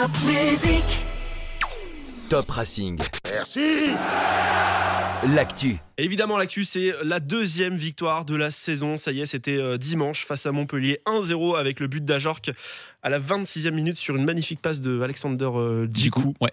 [0.00, 0.84] Top Music.
[2.30, 3.00] Top Racing.
[3.32, 3.88] Merci
[5.34, 5.78] L'actu.
[5.96, 8.96] Évidemment, l'actu, c'est la deuxième victoire de la saison.
[8.96, 12.42] Ça y est, c'était euh, dimanche face à Montpellier 1-0 avec le but d'Ajorc
[13.02, 16.32] à la 26e minute sur une magnifique passe de Alexander euh, Djikou.
[16.40, 16.52] Ouais.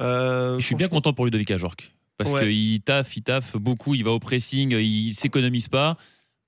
[0.00, 1.90] Euh, Je suis bien content pour Ludovic Ajorc.
[2.18, 2.46] Parce Ouais.
[2.46, 5.96] qu'il taffe, il taffe beaucoup, il va au pressing, il s'économise pas.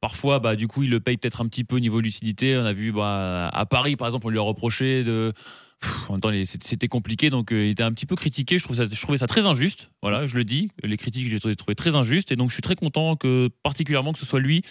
[0.00, 2.56] Parfois, bah, du coup, il le paye peut-être un petit peu au niveau lucidité.
[2.56, 5.32] On a vu bah, à Paris, par exemple, on lui a reproché de.
[5.80, 8.58] Pff, en même temps, c'était compliqué, donc euh, il était un petit peu critiqué.
[8.58, 9.90] Je, trouve ça, je trouvais ça très injuste.
[10.02, 10.70] Voilà, je le dis.
[10.82, 12.32] Les critiques, j'ai trouvé, très injustes.
[12.32, 14.62] Et donc, je suis très content que, particulièrement, que ce soit lui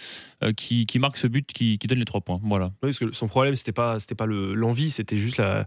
[0.44, 2.40] euh, qui, qui marque ce but, qui, qui donne les trois points.
[2.44, 2.66] Voilà.
[2.82, 5.64] Oui, parce que son problème, c'était pas, c'était pas le- l'envie, c'était juste la.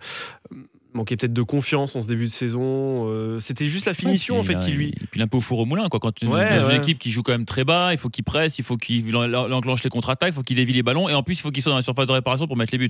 [0.93, 3.07] manquait peut-être de confiance en ce début de saison.
[3.09, 4.89] euh, c'était juste la finition, en fait, qui lui.
[4.89, 5.99] Et puis un peu au four au moulin, quoi.
[5.99, 6.75] Quand tu es Ouais, dans ouais.
[6.75, 9.15] une équipe qui joue quand même très bas, il faut qu'il presse, il faut qu'il
[9.15, 11.41] en- en- enclenche les contre-attaques, il faut qu'il dévie les ballons, et en plus, il
[11.41, 12.89] faut qu'il soit dans la surface de réparation pour mettre les buts.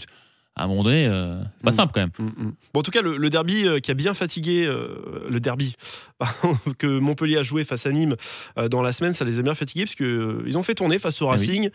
[0.58, 1.74] À un moment donné, euh, c'est pas Mm.
[1.74, 2.12] simple quand même.
[2.20, 2.54] Mm, mm.
[2.74, 5.76] Bon, en tout cas, le, le derby euh, qui a bien fatigué, euh, le derby
[6.78, 8.16] que Montpellier a joué face à Nîmes
[8.58, 10.76] euh, dans la semaine, ça les a bien fatigués parce que euh, ils ont fait
[10.76, 11.38] tourner face au Ah oui.
[11.38, 11.70] Racing.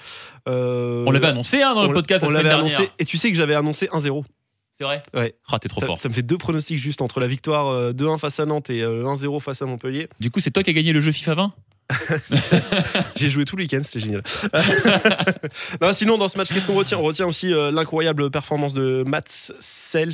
[0.48, 2.78] Euh, On l'avait annoncé hein, dans le podcast on la semaine l'avait dernière.
[2.78, 4.24] annoncé, et tu sais que j'avais annoncé 1-0.
[4.78, 5.34] C'est vrai Ouais.
[5.48, 5.98] Ah, t'es trop Ça, fort.
[5.98, 8.82] ça me fait deux pronostics juste entre la victoire euh, 2-1 face à Nantes et
[8.82, 10.08] euh, 1-0 face à Montpellier.
[10.20, 11.52] Du coup, c'est toi qui as gagné le jeu FIFA 20
[13.16, 14.22] J'ai joué tout le week-end, c'était génial.
[15.80, 16.98] non, sinon, dans ce match, qu'est-ce qu'on retient?
[16.98, 19.22] On retient aussi euh, l'incroyable performance de Mats
[19.60, 20.12] Sels,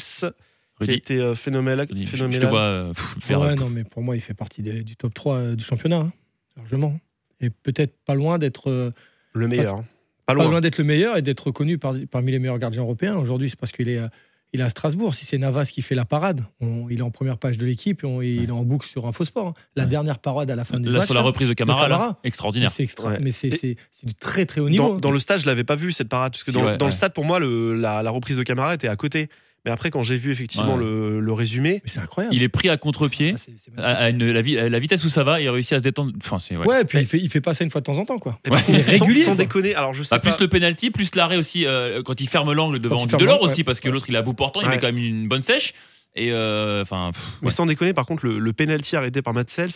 [0.83, 1.87] qui a été euh, phénoménal.
[1.89, 3.41] Rudy, je, te vois euh, pff, faire.
[3.41, 5.97] ouais, non, mais pour moi, il fait partie des- du top 3 euh, du championnat,
[5.97, 6.13] hein,
[6.57, 6.99] largement.
[7.41, 8.91] Et peut-être pas loin d'être euh,
[9.33, 9.77] Le meilleur.
[9.77, 9.85] hein.
[10.27, 10.51] Pas pas loin.
[10.51, 13.17] loin d'être le meilleur et d'être reconnu par- parmi les meilleurs gardiens européens.
[13.17, 14.09] Aujourd'hui, c'est parce qu'il est, euh,
[14.53, 15.15] il est à Strasbourg.
[15.15, 18.03] Si c'est Navas qui fait la parade, on- il est en première page de l'équipe
[18.05, 19.49] et on- il est en boucle sur un faux sport.
[19.49, 19.55] hein.
[19.77, 19.89] La Ouais.
[19.91, 21.07] dernière parade à la fin du match.
[21.07, 22.19] sur la reprise de Camara, Camara.
[22.25, 22.71] extraordinaire.
[22.71, 23.19] c'est extra- Ouais.
[23.21, 24.91] mais c'est du très très haut niveau.
[24.95, 26.93] Dans, dans le stade, je l'avais pas vu cette parade parce que Si, dans, le
[26.93, 29.29] stade, pour moi, le- la, la reprise de Camara était à côté.
[29.65, 30.83] Mais après, quand j'ai vu effectivement Ouais.
[30.85, 32.35] le, le résumé, Mais c'est incroyable.
[32.35, 33.37] Il est pris à contre-pied,
[33.79, 35.75] Ah, à, à une- la, vi- à la vitesse où ça va, il a réussi
[35.75, 36.13] à se détendre.
[36.19, 36.57] Enfin, c'est.
[36.57, 36.67] ouais.
[36.67, 38.19] Ouais, et puis il fait, il fait pas ça une fois de temps en temps,
[38.19, 38.41] quoi.
[38.45, 39.75] eh ben, Il est sans- régulier, sans, déconner.
[39.77, 40.33] Alors je sais Bah, pas.
[40.33, 43.59] plus le penalty, plus l'arrêt aussi euh, quand il ferme l'angle devant Delors l'angle, aussi
[43.59, 43.65] ouais.
[43.65, 45.75] parce que l'autre il est à bout portant, il met quand même une bonne sèche
[46.17, 49.71] et euh, enfin Mais sans déconner, par contre, le, le penalty arrêté par Matt Sels,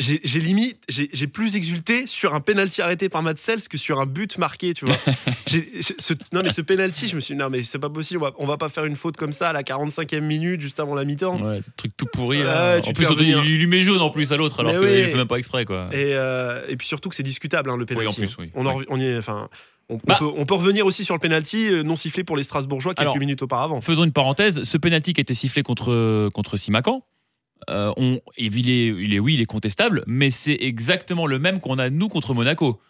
[0.00, 4.06] j'ai limite, j'ai plus exulté sur un penalty arrêté par Matt Sels que sur un
[4.06, 4.96] but marqué, tu vois.
[5.46, 8.24] Ce- non mais ce penalty, je me suis dit, non mais c'est pas possible, on
[8.26, 10.94] va, on va pas faire une faute comme ça à la 45e minute, juste avant
[10.94, 11.40] la mi-temps.
[11.40, 12.76] Ouais, truc tout pourri là.
[12.76, 15.02] Ouais, tu en plus il lui met jaune en plus à l'autre alors qu'il oui.
[15.02, 15.88] le fait même pas exprès quoi.
[15.92, 18.08] Et, euh, et puis surtout que c'est discutable hein, le penalty.
[18.08, 18.50] en plus, oui.
[18.54, 18.84] On, en Ouais.
[18.84, 19.48] rev- on y est, enfin,
[19.88, 20.16] on, on Bah.
[20.18, 23.00] peut, on peut revenir aussi sur le penalty euh, non sifflé pour les Strasbourgeois quelques
[23.02, 23.80] Alors, minutes auparavant.
[23.80, 27.02] Faisons une parenthèse, ce penalty qui a été sifflé contre contre Simacan,
[27.68, 31.60] euh, on, il, est, il est oui, il est contestable, mais c'est exactement le même
[31.60, 32.80] qu'on a nous contre Monaco.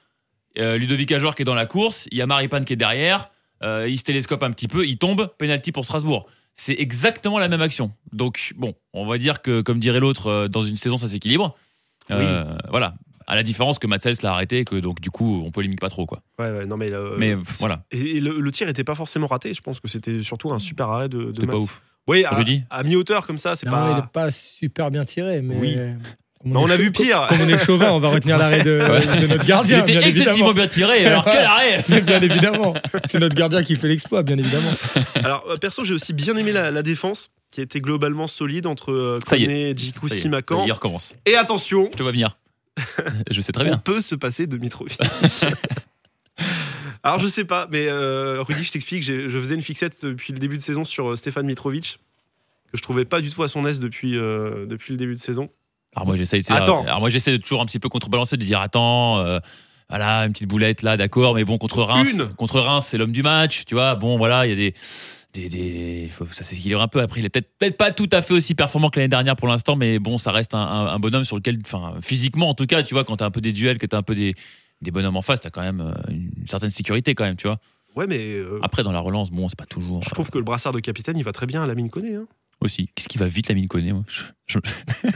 [0.59, 3.31] Euh, Ludovic Ajor qui est dans la course, il y a Maripane qui est derrière,
[3.63, 6.27] euh, il se télescope un petit peu, il tombe, penalty pour Strasbourg.
[6.57, 7.93] C'est exactement la même action.
[8.13, 11.57] Donc bon, on va dire que comme dirait l'autre, euh, dans une saison ça s'équilibre.
[12.09, 12.95] Voilà.
[13.27, 15.89] À la différence que Matsels l'a arrêté et que donc du coup on polémique pas
[15.89, 16.21] trop quoi.
[16.41, 19.55] Ouais, ouais, non mais, euh, Mais voilà, Et, le, le tir était pas forcément raté.
[19.55, 21.81] Je pense que c'était surtout un super arrêt de, de c'était pas ouf.
[22.09, 23.93] Oui, à, Rudy à mi-hauteur comme ça, c'est pas.
[23.97, 25.55] il est pas super bien tiré, mais.
[25.56, 25.77] Oui.
[26.43, 27.27] Bah, on est a vu pire.
[27.28, 29.21] Comme on est chauvin, on va retenir l'arrêt de, Ouais.
[29.21, 30.53] de notre Il gardien, était bien excessivement évidemment.
[30.55, 31.05] bien tiré.
[31.06, 32.75] Alors quel arrêt bien évidemment.
[33.10, 34.71] C'est notre gardien qui fait l'exploit, bien évidemment.
[35.16, 38.66] Alors, euh, perso, j'ai aussi bien aimé la, la défense qui a été globalement solide
[38.66, 39.19] entre euh.
[39.27, 40.65] Koné, Djikou, Simakan.
[40.66, 41.15] Il recommence.
[41.27, 42.33] Et attention, Je te vois venir.
[43.31, 43.77] Je sais très on bien.
[43.77, 44.97] peut se passer de Mitrovic.
[47.03, 50.38] Alors, je sais pas, mais euh, Rudy, je t'explique, je faisais une fixette depuis le
[50.38, 51.99] début de saison sur euh, Stéphane Mitrovic,
[52.71, 55.19] que je trouvais pas du tout à son aise depuis, euh, depuis le début de
[55.19, 55.49] saison.
[55.97, 56.84] Alors moi j'essaie de Attends.
[56.84, 59.41] alors moi j'essaie de toujours un petit peu contrebalancer de dire attends euh,
[59.89, 62.28] voilà une petite boulette là d'accord mais bon contre Reims Une.
[62.34, 64.75] contre Reims c'est l'homme du match tu vois bon voilà il y a des
[65.33, 68.22] des, des faut, ça s'équilibre un peu après il est peut-être peut-être pas tout à
[68.22, 70.99] fait aussi performant que l'année dernière pour l'instant mais bon ça reste un, un- un
[71.00, 73.50] bonhomme sur lequel enfin physiquement en tout cas tu vois quand t'as un peu des
[73.53, 74.37] duels que t'as un peu des
[74.83, 77.59] des bonhommes en face t'as quand même euh, une certaine sécurité quand même tu vois
[77.97, 80.45] Ouais, mais euh, après dans la relance bon c'est pas toujours je trouve que le
[80.45, 82.15] brassard de capitaine, il va très bien à la mine Koné.
[82.15, 82.21] hein.
[82.28, 84.04] euh, aussi qu'est-ce qui va vite la mine connaît moi?
[84.09, 84.59] Je- je-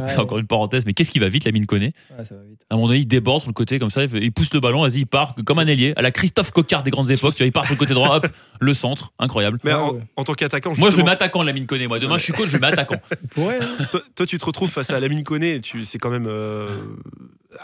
[0.00, 2.36] Ouais, c'est encore une parenthèse mais qu'est-ce qui va vite la mine connaît ouais, ça
[2.36, 2.60] va vite.
[2.70, 4.54] À un moment donné, il déborde sur le côté comme ça, il fait- il pousse
[4.54, 7.32] le ballon, vas-y, il part comme un ailier, à la Christophe Coquard des grandes époques,
[7.34, 8.28] tu vois, il part sur le côté droit, hop,
[8.60, 9.58] le centre, incroyable.
[9.64, 10.00] Mais Ouais, en, ouais.
[10.16, 11.86] en tant qu'attaquant, Moi, je le justement, mets attaquant, Lamine Koné.
[11.86, 12.96] Moi, demain, je suis coach, je le mets attaquant.
[13.22, 13.84] Il pourrait, hein.
[13.90, 16.78] toi, toi, tu te retrouves face à Lamine Koné, tu, c'est quand même euh,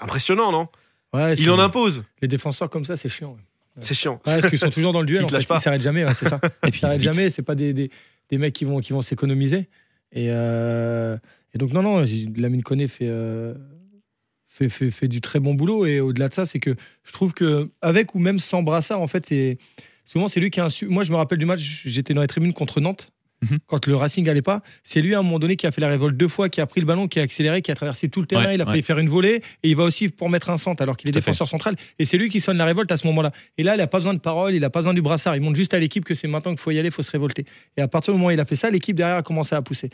[0.03, 0.69] impressionnant, non?
[1.15, 2.05] Ouais, Il en impose.
[2.21, 3.31] Les défenseurs comme ça, c'est chiant.
[3.33, 3.41] ouais.
[3.81, 4.21] C'est chiant.
[4.27, 5.23] Ouais, parce qu'ils sont toujours dans le duel.
[5.23, 5.55] Ils en fait.
[5.55, 6.41] Ils s'arrêtent jamais, c'est ça.
[6.45, 7.13] Et Ils puis, s'arrêtent vite.
[7.13, 7.31] jamais.
[7.31, 7.91] C'est pas des, des,
[8.31, 9.69] des mecs qui vont, qui vont s'économiser.
[10.13, 11.17] Et, euh,
[11.55, 12.05] et donc, non, non,
[12.37, 13.55] Lamine Koné fait, euh,
[14.49, 15.87] fait, fait, fait du très bon boulot.
[15.87, 16.75] Et au-delà de ça, c'est que
[17.05, 19.33] je trouve que avec ou même sans brassard, en fait,
[20.05, 20.87] souvent, c'est lui qui a un.
[20.89, 23.11] Moi, je me rappelle du match, j'étais dans les tribunes contre Nantes.
[23.51, 23.59] Mhm.
[23.67, 24.63] quand le Racing allait pas.
[24.83, 26.67] C'est lui à un moment donné qui a fait la révolte deux fois, qui a
[26.67, 28.45] pris le ballon, qui a accéléré, qui a traversé tout le terrain.
[28.47, 28.71] Ouais, il a ouais.
[28.71, 31.13] failli faire une volée et il va aussi pour mettre un centre alors qu'il est
[31.13, 31.21] fait.
[31.21, 31.77] défenseur central.
[31.99, 33.33] Et c'est lui qui sonne la révolte à ce moment-là.
[33.59, 35.37] Et là, il a pas besoin de parole, il a pas besoin du brassard.
[35.37, 37.11] Il montre juste à l'équipe que c'est maintenant qu'il faut y aller, il faut se
[37.11, 37.45] révolter.
[37.77, 39.63] Et à partir du moment où il a fait ça, l'équipe derrière a commencé à
[39.63, 39.91] pousser.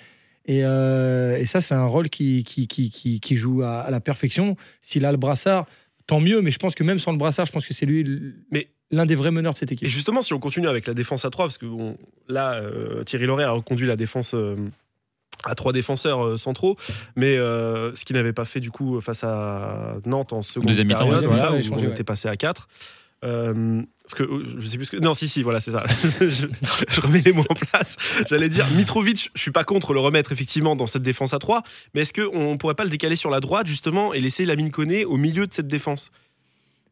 [0.46, 3.90] Et, euh, et ça, c'est un rôle qui, qui, qui, qui, qui joue à, à
[3.90, 4.56] la perfection.
[4.82, 5.66] S'il a le brassard,
[6.10, 6.42] tant mieux.
[6.42, 8.04] Mais je pense que même sans le brassard, je pense que c'est lui
[8.50, 9.86] Mais- l'un des vrais meneurs de cette équipe.
[9.86, 11.96] Et justement, si on continue avec la défense à 3, parce que bon,
[12.28, 14.56] là, euh, Thierry Loret a reconduit la défense euh,
[15.44, 16.76] à trois défenseurs euh, centraux,
[17.14, 20.88] mais euh, ce qu'il n'avait pas fait du coup face à Nantes en seconde Deuxième
[20.88, 21.22] mi-temps, voilà,
[21.62, 21.92] changé, on ouais.
[21.92, 22.66] était passé à 4.
[24.18, 25.84] Euh, parce que je sais plus ce que non si si voilà c'est ça
[26.20, 26.46] je,
[26.88, 27.96] je remets les mots en place
[28.28, 31.62] j'allais dire Mitrovic je suis pas contre le remettre effectivement dans cette défense à 3
[31.94, 35.04] mais est-ce qu'on pourrait pas le décaler sur la droite justement et laisser Lamine Koné
[35.04, 36.10] au milieu de cette défense?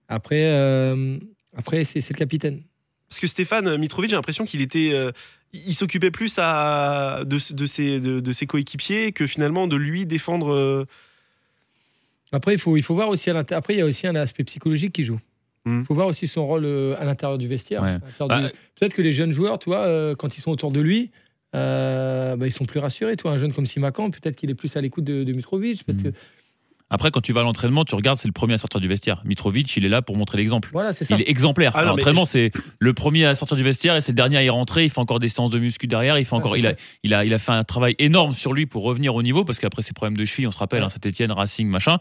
[0.08, 1.18] Après, euh,
[1.56, 2.62] après c'est le capitaine.
[3.08, 5.12] Parce que Stéphane Mitrovic, j'ai l'impression qu'il était, euh,
[5.52, 10.06] il s'occupait plus à, de, de ses, de, de ses coéquipiers que finalement de lui
[10.06, 10.52] défendre.
[10.52, 10.84] euh,
[12.32, 14.44] Après, il faut, il faut voir aussi à Après, il y a aussi un aspect
[14.44, 15.18] psychologique qui joue.
[15.66, 15.84] Il Mhm.
[15.84, 17.82] faut voir aussi son rôle euh, à l'intérieur du vestiaire.
[17.82, 17.98] Ouais.
[18.26, 20.80] Bah, du- Peut-être que les jeunes joueurs, tu vois, euh, quand ils sont autour de
[20.80, 21.10] lui,
[21.54, 23.16] euh, bah, ils sont plus rassurés.
[23.16, 25.84] Toi, un jeune comme Simakan, peut-être qu'il est plus à l'écoute de, de Mitrovic.
[25.84, 26.12] peut-être Mhm.
[26.12, 26.18] que-
[26.90, 29.20] Après, quand tu vas à l'entraînement, tu regardes, c'est le premier à sortir du vestiaire.
[29.26, 30.70] Mitrovic, il est là pour montrer l'exemple.
[30.72, 31.14] Voilà, c'est ça.
[31.14, 31.72] Il est exemplaire.
[31.74, 34.16] Ah non, À mais l'entraînement, c'est le premier à sortir du vestiaire et c'est le
[34.16, 34.84] dernier à y rentrer.
[34.84, 36.18] Il fait encore des séances de muscu derrière.
[36.18, 38.64] Il fait encore, il, a, il, a, il a fait un travail énorme sur lui
[38.66, 40.86] pour revenir au niveau parce qu'après ses problèmes de cheville, on se rappelle, Ouais.
[40.86, 41.98] hein, Saint-Etienne, Racing, machin.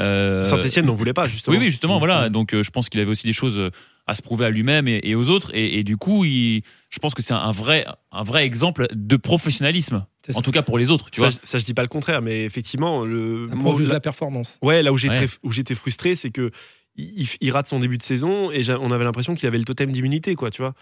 [0.00, 1.56] Euh, Saint-Etienne n'en voulait pas justement.
[1.56, 1.98] Oui, oui, justement, Mhm.
[2.00, 2.28] voilà.
[2.28, 3.70] Donc, euh, je pense qu'il avait aussi des choses euh,
[4.06, 5.50] à se prouver à lui-même et, et aux autres.
[5.54, 9.16] Et, et du coup, il, je pense que c'est un vrai, un vrai exemple de
[9.16, 10.06] professionnalisme.
[10.34, 11.30] En tout cas pour les autres, tu ça, vois.
[11.42, 14.58] je- ça, je dis pas le contraire, mais effectivement, le Après, moi, là- la performance.
[14.62, 15.26] ouais, là où Ouais.
[15.50, 16.50] j'étais frustré, c'est que
[16.96, 19.92] il, il rate son début de saison et on avait l'impression qu'il avait le totem
[19.92, 20.74] d'immunité, quoi, tu vois.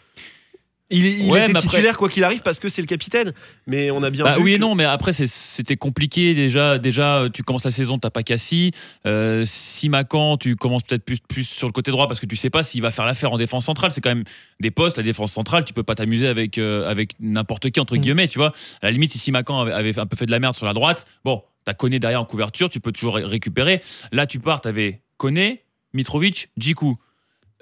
[0.96, 3.32] Il, il Ouais, était après- titulaire quoi qu'il arrive parce que c'est le capitaine,
[3.66, 6.78] mais on a bien Bah vu oui et non, mais après c'était compliqué déjà.
[6.78, 8.72] Déjà, tu commences la saison, t'as pas Cassie.
[9.06, 12.50] Euh, Simacan, tu commences peut-être plus, plus sur le côté droit parce que tu sais
[12.50, 13.90] pas s'il va faire l'affaire en défense centrale.
[13.90, 14.24] C'est quand même
[14.60, 15.64] des postes, la défense centrale.
[15.64, 18.00] Tu peux pas t'amuser avec euh, avec n'importe qui entre Mm.
[18.00, 18.52] guillemets, tu vois.
[18.82, 20.72] À la limite, si Simacan avait, avait un peu fait de la merde sur la
[20.74, 23.82] droite, bon, t'as Koné derrière en couverture, tu peux toujours ré- récupérer.
[24.12, 25.62] Là, tu pars, t'avais Koné,
[25.92, 26.98] Mitrovic, Djikou.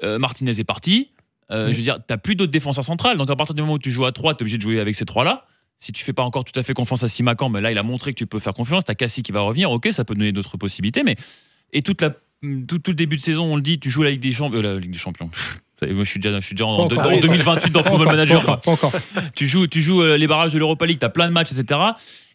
[0.03, 1.13] Euh, Martinez est parti.
[1.51, 1.73] Euh, Mm.
[1.73, 3.19] Je veux dire, t'as plus d'autres défenseurs centrales.
[3.19, 4.95] Donc à partir du moment où tu joues à 3, t'es obligé de jouer avec
[4.95, 5.47] ces trois-là.
[5.81, 7.83] Si tu fais pas encore tout à fait confiance à Simacan, mais là il a
[7.83, 8.85] montré que tu peux faire confiance.
[8.85, 11.17] T'as Cassie qui va revenir, ok, ça peut donner d'autres possibilités, mais
[11.73, 12.11] et toute la
[12.67, 14.59] tout, tout le début de saison, on le dit, tu joues la Ligue des Champions,
[14.59, 15.31] euh, la Ligue des Champions.
[15.83, 17.21] Moi, je suis déjà, je suis déjà en, Pas en encore.
[17.21, 18.45] 2028 dans Football encore, Manager.
[18.45, 18.79] Pas encore.
[18.79, 19.01] pas encore.
[19.35, 21.51] Tu joues, tu joues euh, les barrages de l'Europa League, tu as plein de matchs,
[21.53, 21.81] etc.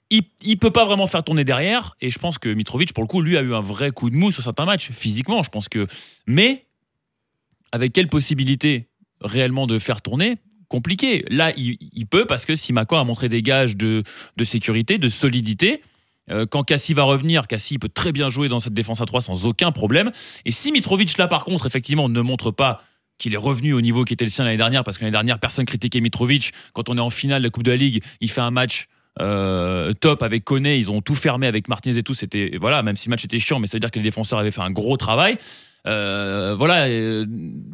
[0.10, 1.96] Il, il peut pas vraiment faire tourner derrière.
[2.02, 4.16] Et je pense que Mitrovic, pour le coup, lui, a eu un vrai coup de
[4.16, 5.44] mou sur certains matchs, physiquement.
[5.44, 5.88] Je pense que.
[6.26, 6.66] Mais,
[7.72, 8.90] avec quelle possibilité
[9.22, 10.38] réellement de faire tourner
[10.70, 11.24] Compliqué.
[11.30, 14.04] Là, il, peut parce que Simakan a montré des gages de,
[14.36, 15.82] de sécurité, de solidité.
[16.30, 19.22] Euh, quand Cassie va revenir, Cassie peut très bien jouer dans cette défense à 3
[19.22, 20.12] sans aucun problème.
[20.44, 22.84] Et si Mitrovic, là, par contre, effectivement, ne montre pas
[23.18, 25.40] qu'il est revenu au niveau qui était le sien l'année dernière, parce que l'année dernière,
[25.40, 26.52] personne critiquait Mitrovic.
[26.74, 28.88] Quand on est en finale de la Coupe de la Ligue, il fait un match
[29.22, 32.14] euh, top avec Koné, ils ont tout fermé avec Martinez et tout.
[32.14, 34.40] C'était voilà, même si le match était chiant, mais ça veut dire que les défenseurs
[34.40, 35.38] avaient fait un gros travail.
[35.88, 37.26] Euh, voilà, euh,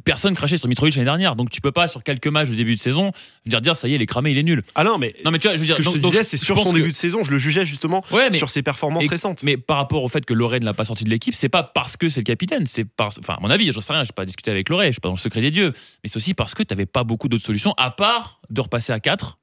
[0.06, 2.76] personne crachait sur Mitrovic l'année dernière, donc tu peux pas sur quelques matchs de début
[2.76, 3.12] de saison
[3.46, 4.62] dire dire ça y est, il est cramé, il est nul.
[4.76, 6.02] Ah non, mais Non mais tu vois, je veux ce dire, que je donc- te
[6.02, 8.30] donc, disais, c'est je sur son que- début de saison, je le jugeais justement Ouais,
[8.32, 9.42] mais sur ses performances et- récentes.
[9.44, 11.98] mais par rapport au fait que Lorraine n'a pas sorti de l'équipe, c'est pas parce
[11.98, 14.26] que c'est le capitaine, c'est parce, enfin, à mon avis, j'en sais rien, j'ai pas
[14.26, 15.74] discuté avec Lorraine, je suis pas dans le secret des dieux,
[16.04, 18.94] mais c'est aussi parce que tu n'avais pas beaucoup d'autres solutions à part de repasser
[18.94, 19.40] à 4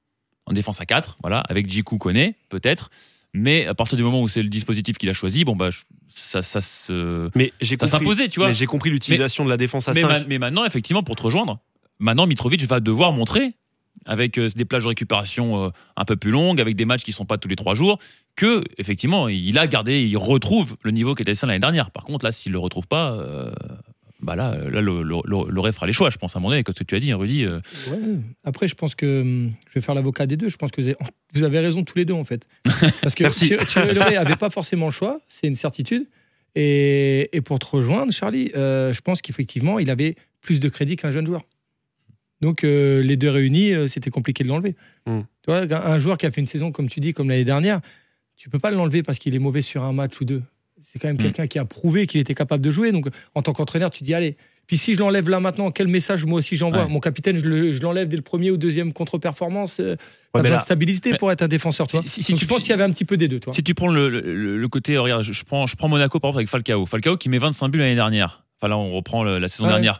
[0.46, 2.90] en défense à 4, voilà, avec Jiku Koné, peut-être.
[3.34, 5.82] Mais à partir du moment où c'est le dispositif qu'il a choisi, bon bah je-
[6.14, 8.48] ça, ça se, mais j'ai s'imposait, tu vois.
[8.48, 10.08] mais j'ai compris l'utilisation de la défense à Mais, 5.
[10.08, 11.58] ma- mais maintenant, effectivement, pour te rejoindre,
[11.98, 13.54] maintenant Mitrovic va devoir montrer,
[14.06, 17.12] avec euh, des plages de récupération euh, un peu plus longues, avec des matchs qui
[17.12, 17.98] sont pas tous les trois jours,
[18.36, 21.90] que effectivement, il a gardé, il retrouve le niveau qui était le sien l'année dernière.
[21.90, 23.50] Par contre, là, s'il le retrouve pas, euh,
[24.22, 26.50] bah là, là, le- le- le- Loré fera les choix, je pense à un moment
[26.50, 27.44] donné, comme ce que tu as dit, hein, Rudy.
[27.44, 27.60] euh,
[27.90, 27.98] Ouais.
[28.44, 30.48] Après, je pense que hum, je vais faire l'avocat des deux.
[30.48, 30.96] Je pense que vous avez,
[31.34, 32.46] vous avez raison tous les deux en fait.
[33.02, 33.46] Parce que Merci.
[33.48, 36.06] Thierry Thierry Loret avait pas forcément le choix, c'est une certitude.
[36.54, 40.96] Et, et pour te rejoindre, Charlie, euh, je pense qu'effectivement, il avait plus de crédit
[40.96, 41.42] qu'un jeune joueur.
[42.40, 44.74] Donc euh, les deux réunis, euh, c'était compliqué de l'enlever.
[45.06, 45.20] Mm.
[45.42, 47.44] Tu vois, un un joueur qui a fait une saison comme tu dis, comme l'année
[47.44, 47.80] dernière,
[48.36, 50.42] tu peux pas l'enlever parce qu'il est mauvais sur un match ou deux.
[50.92, 51.20] C'est quand même Mm.
[51.22, 52.92] quelqu'un qui a prouvé qu'il était capable de jouer.
[52.92, 54.36] Donc en tant qu'entraîneur, tu dis allez.
[54.66, 56.88] Puis si je l'enlève là maintenant, quel message moi aussi j'envoie Ouais.
[56.88, 59.78] Mon capitaine, je le- je l'enlève dès le premier ou deuxième contre-performance.
[59.80, 59.96] euh,
[60.32, 61.88] Ouais, de stabilité Mais- pour être un défenseur.
[61.88, 62.06] Tu Si- vois.
[62.06, 63.40] si- si Donc, tu- je pense qu'il y avait un petit peu des deux.
[63.40, 63.52] Toi.
[63.52, 66.20] Si tu prends le, le- le côté, euh, regarde, je, je prends, je prends Monaco
[66.20, 66.86] par exemple avec Falcao.
[66.86, 68.44] Falcao qui met 25 buts l'année dernière.
[68.60, 69.70] Enfin là, on reprend la saison ouais.
[69.70, 69.98] dernière.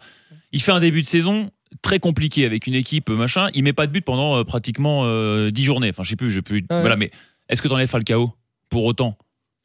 [0.52, 1.50] Il fait un début de saison,
[1.82, 5.50] très compliqué avec une équipe machin, il met pas de but pendant euh, pratiquement euh,
[5.50, 5.90] 10 journées.
[5.90, 6.58] Enfin, je sais plus, je plus.
[6.70, 6.80] Ouais.
[6.80, 7.10] Voilà, mais
[7.48, 8.32] est-ce que t'enlèves Falcao
[8.68, 9.18] pour autant?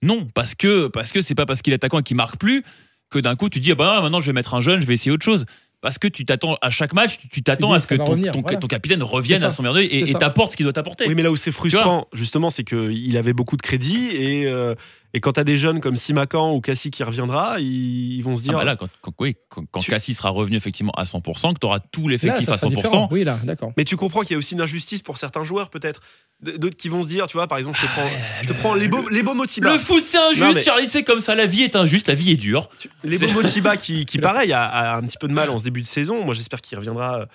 [0.04, 2.64] Non, parce que parce que c'est pas parce qu'il est attaquant et qu'il marque plus
[3.10, 4.94] que d'un coup tu dis ah bah maintenant je vais mettre un jeune, je vais
[4.96, 5.46] essayer autre chose.
[5.82, 8.42] Parce que tu t'attends à chaque match, tu- t'attends à ce que ton, revenir, ton-
[8.42, 8.58] voilà.
[8.58, 11.06] ton capitaine revienne à son merveille et t'apporte ce qu'il doit t'apporter.
[11.08, 14.74] Oui, mais là où c'est frustrant, justement, c'est qu'il avait beaucoup de crédit et, euh,
[15.14, 18.36] et quand tu as des jeunes comme Simakan ou Cassie qui reviendra, ils, ils vont
[18.38, 18.58] se Ah dire.
[18.58, 21.60] bah là, quand, quand, oui, quand, quand Tu- Cassie sera revenu effectivement à 100%, que
[21.60, 23.08] tu auras tout l'effectif à sera 100%, différent.
[23.12, 23.72] Oui, là, d'accord.
[23.78, 26.02] Mais tu comprends qu'il y a aussi une injustice pour certains joueurs, peut-être.
[26.42, 28.10] D'autres qui vont se dire, tu vois, par exemple, je te prends,
[28.42, 29.72] je te prends les beaux, les beaux Motiba.
[29.72, 31.34] Le foot, c'est injuste, Non, mais- Charlie, c'est comme ça.
[31.34, 32.70] La vie est injuste, la vie est dure.
[33.06, 35.64] Les beaux Motiba qui, qui pareil, a, a un petit peu de mal en ce
[35.64, 36.24] début de saison.
[36.26, 37.26] Moi, j'espère qu'il reviendra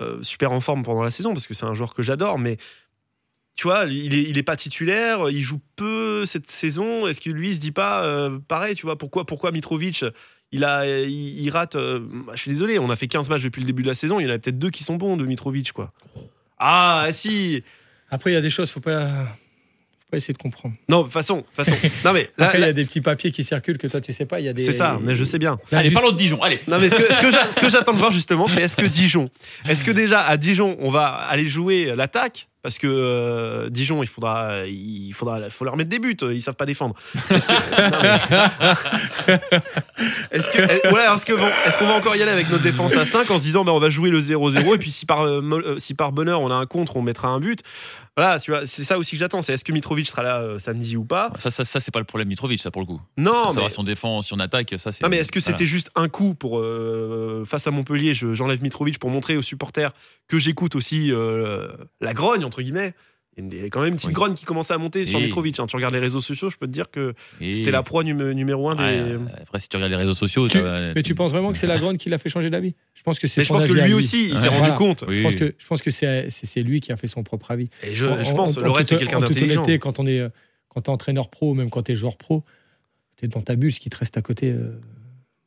[0.00, 2.38] euh, super en forme pendant la saison parce que c'est un joueur que j'adore.
[2.38, 2.56] Mais
[3.58, 7.08] tu vois, il est, il est pas titulaire, il joue peu cette saison.
[7.08, 10.04] Est-ce que lui il se dit pas euh, pareil, tu vois, pourquoi, pourquoi Mitrovic
[10.52, 11.74] il, a, il, il rate.
[11.74, 11.98] euh,
[12.34, 14.20] je suis désolé, on a fait 15 matchs depuis le début de la saison.
[14.20, 15.92] Il y en a peut-être deux qui sont bons de Mitrovic, quoi.
[16.56, 17.64] Ah, si
[18.12, 20.76] Après, il y a des choses, faut pas, faut pas essayer de comprendre.
[20.88, 21.72] Non, de toute façon, façon.
[22.04, 24.12] Non, mais là, Après, il y a des petits papiers qui circulent que toi, tu
[24.12, 24.38] sais pas.
[24.38, 24.64] Il y a des.
[24.64, 25.58] c'est ça, mais je sais bien.
[25.72, 26.40] Là, Allez, juste- parlons de Dijon.
[26.42, 26.60] Allez.
[26.68, 29.28] Non, mais ce que, que j'attends de voir justement, c'est est-ce que Dijon,
[29.68, 34.08] est-ce que déjà à Dijon, on va aller jouer l'attaque parce que euh, Dijon, il
[34.08, 36.16] faudra, il faudra, faut leur mettre des buts.
[36.22, 36.94] Ils savent pas défendre.
[40.30, 40.80] Est-ce que, est-
[41.78, 43.78] qu'on va encore y aller avec notre défense à 5 en se disant, bah, on
[43.78, 46.54] va jouer le 0-0 et puis si par, euh, euh, si par bonheur on a
[46.54, 47.60] un contre, on mettra un but?
[48.18, 49.42] Voilà, tu vois, c'est ça aussi que j'attends.
[49.42, 51.30] C'est est-ce que Mitrovic sera là euh, samedi ou pas?
[51.38, 53.00] Ça, ça, ça c'est pas le problème Mitrovic, ça pour le coup.
[53.16, 55.04] Non, mais si on défend, si on attaque, ça c'est.
[55.04, 55.56] Non, mais est-ce que voilà.
[55.56, 59.42] c'était juste un coup pour euh, face à Montpellier je- J'enlève Mitrovic pour montrer aux
[59.42, 59.92] supporters
[60.26, 61.68] que j'écoute aussi euh,
[62.00, 62.92] la grogne entre guillemets?
[63.38, 64.12] Il y a quand même une petite Oui.
[64.14, 65.58] grogne qui commençait à monter sur Mitrovic.
[65.60, 65.66] hein.
[65.66, 68.68] Tu regardes les réseaux sociaux, je peux te dire que c'était la proie numé- numéro
[68.68, 68.82] un des.
[68.82, 71.58] Ouais, euh, Après, si tu regardes les réseaux sociaux, Tu- Mais tu penses vraiment que
[71.58, 72.74] c'est la grande qui l'a fait changer d'avis?
[72.94, 74.48] Je pense que c'est Mais je pense que lui aussi, il s'est Ouais.
[74.48, 74.74] rendu Voilà.
[74.74, 75.04] compte.
[75.06, 75.18] Oui.
[75.18, 77.68] Je pense que, je pense que c'est lui qui a fait son propre avis.
[77.82, 79.62] Et je, En- je en- pense, en- le en reste, c'est quelqu'un en toute d'intelligent.
[79.62, 80.26] honnêteté, quand on est
[80.68, 82.44] quand t'es entraîneur pro, même quand t'es joueur pro,
[83.16, 84.50] t'es dans ta bulle, ce qui te reste à côté.
[84.50, 84.78] Euh,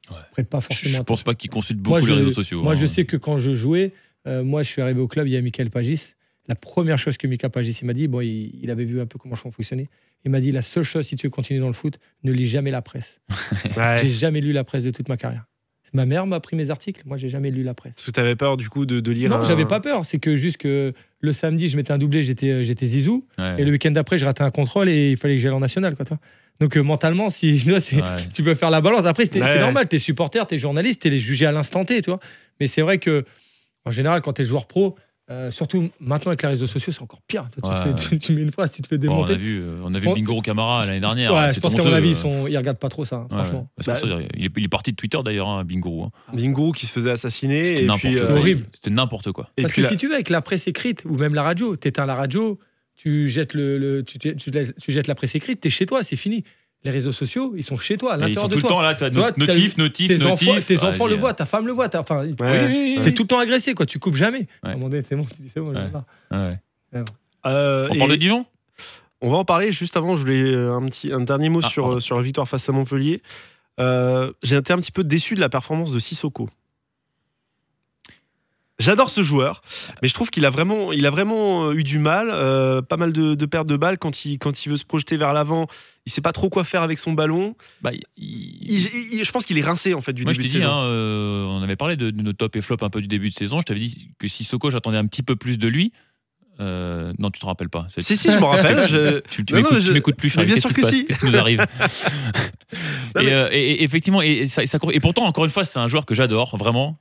[0.10, 0.17] Ouais.
[0.31, 0.98] Prête pas je, forcément.
[0.98, 2.62] je pense pas qu'il consulte Moi, beaucoup les je- réseaux sociaux.
[2.63, 2.75] Moi, hein.
[2.75, 3.93] je sais que quand je jouais,
[4.27, 6.15] euh, moi, je suis arrivé au club, il y a Michael Pagis.
[6.48, 9.17] La première chose que Mika Pagis m'a dit, bon, il, il avait vu un peu
[9.19, 9.89] comment je fonctionnais.
[10.25, 12.48] Il m'a dit la seule chose, si tu veux continuer dans le foot, ne lis
[12.48, 13.19] jamais la presse.
[13.77, 13.98] Ouais.
[14.01, 15.45] J'ai jamais lu la presse de toute ma carrière.
[15.93, 17.91] Ma mère m'a pris mes articles, moi, j'ai jamais lu la presse.
[17.95, 19.29] Parce que t'avais peur du coup de, de lire.
[19.29, 20.05] Non, un- j'avais pas peur.
[20.05, 23.27] C'est que juste que le samedi, je mettais un doublé, j'étais euh, j'étais zizou.
[23.38, 23.55] Ouais.
[23.60, 25.95] Et le week-end d'après, je ratais un contrôle et il fallait que j'aille en national.
[25.98, 26.17] Quoi, toi.
[26.62, 27.71] Donc euh, mentalement, si, tu
[28.01, 28.43] Ouais.
[28.45, 29.05] peux faire la balance.
[29.05, 29.60] Après, c'est Ouais, c'est ouais.
[29.60, 32.19] normal, t'es supporter, t'es journaliste, t'es les jugé à l'instant T, tu vois.
[32.62, 33.25] Mais c'est vrai que,
[33.83, 34.95] en général, quand t'es joueur pro,
[35.32, 37.48] euh, surtout maintenant avec les réseaux sociaux, c'est encore pire.
[37.60, 37.98] Toi, tu, te Ouais.
[37.98, 39.34] fais- tu- tu mets une phrase, tu te fais Bon, on démonter.
[39.34, 40.14] a vu, euh, on a vu Bon.
[40.14, 41.32] Bingoro Camara l'année dernière.
[41.34, 42.16] ouais, hein, je c'est pense qu'à mon avis, ils, euh.
[42.16, 43.60] sont, ils regardent pas trop ça, hein, Ouais, franchement.
[43.62, 43.84] ouais.
[43.84, 46.06] C'est pour Bah, ça, il, est, il est parti de Twitter d'ailleurs, hein, Bingoro.
[46.06, 46.12] hein.
[46.34, 47.64] Bingo qui se faisait assassiner.
[47.64, 48.66] C'était n'importe euh, horrible.
[48.74, 49.50] C'était n'importe quoi.
[49.58, 51.44] Et Parce puis que la- si tu veux, avec la presse écrite ou même la
[51.44, 52.60] radio, t'éteins la radio,
[52.96, 55.86] tu jettes, le, le- tu, jettes- tu jettes- tu jettes la presse écrite, t'es chez
[55.86, 56.44] toi, c'est fini.
[56.84, 58.72] Les réseaux sociaux, ils sont chez toi, à l'intérieur sont de tout le toi.
[58.72, 60.48] temps là, tu as Toi, notif, notif, tes notif.
[60.50, 61.90] enfants, tes enfants le voient, ta femme le voit.
[61.90, 62.34] t'as- Enfin, Ouais.
[62.40, 63.86] Oui, oui, t'es tout le temps agressé, quoi.
[63.86, 64.48] Tu coupes jamais.
[64.64, 65.60] À un moment donné, t'es bon, tu dis c'est
[67.46, 68.46] euh, On et- parle de Dijon?
[69.22, 70.16] On va en parler juste avant.
[70.16, 71.98] Je voulais euh, un petit un dernier mot Ah, sur pardon.
[71.98, 73.22] euh, sur la victoire face à Montpellier.
[73.80, 76.50] Euh, J'ai été un petit peu déçu de la performance de Sissoko.
[78.82, 79.62] J'adore ce joueur,
[80.02, 82.98] mais je trouve qu'il a vraiment, il a vraiment euh, eu du mal, euh, pas
[82.98, 85.68] mal de, de pertes de balles quand il, quand il veut se projeter vers l'avant.
[86.06, 87.56] Il sait pas trop quoi faire avec son ballon.
[87.82, 90.50] bah, il- Il- il- je pense qu'il est rincé en fait du Moi, je début
[90.50, 90.74] t'ai de dit, saison.
[90.76, 93.30] hein, euh, on avait parlé de, de nos top et flop un peu du début
[93.30, 93.60] de saison.
[93.62, 95.94] Je t'avais dit que Sissoko, j'attendais un petit peu plus de lui.
[96.60, 97.88] Euh, non, tu te rappelles pas.
[97.98, 98.88] Si si, je me rappelle.
[98.90, 100.46] je- Tu, tu m'écoutes, je- plus, mais Charles.
[100.48, 101.06] bien sûr que si.
[101.06, 101.66] Qu'est-ce qui nous arrive
[103.16, 105.80] Non, et, mais- euh, et- et effectivement, et, ça, et pourtant, encore une fois, c'est
[105.80, 106.98] un joueur que j'adore, vraiment.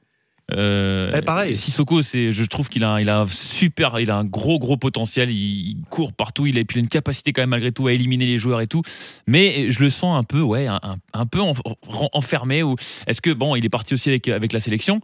[0.56, 1.56] Euh, Eh, pareil.
[1.56, 4.76] Sissoko, c'est, je trouve qu'il a, un- il a super, il a un gros gros
[4.76, 5.30] potentiel.
[5.30, 5.36] Il,
[5.70, 8.38] il court partout, il a, puis une capacité quand même malgré tout à éliminer les
[8.38, 8.82] joueurs et tout.
[9.26, 12.62] Mais je le sens un peu, ouais, un, peu en- en- enfermé.
[12.62, 12.76] Ou
[13.06, 15.00] est-ce que bon, il est parti aussi avec avec la sélection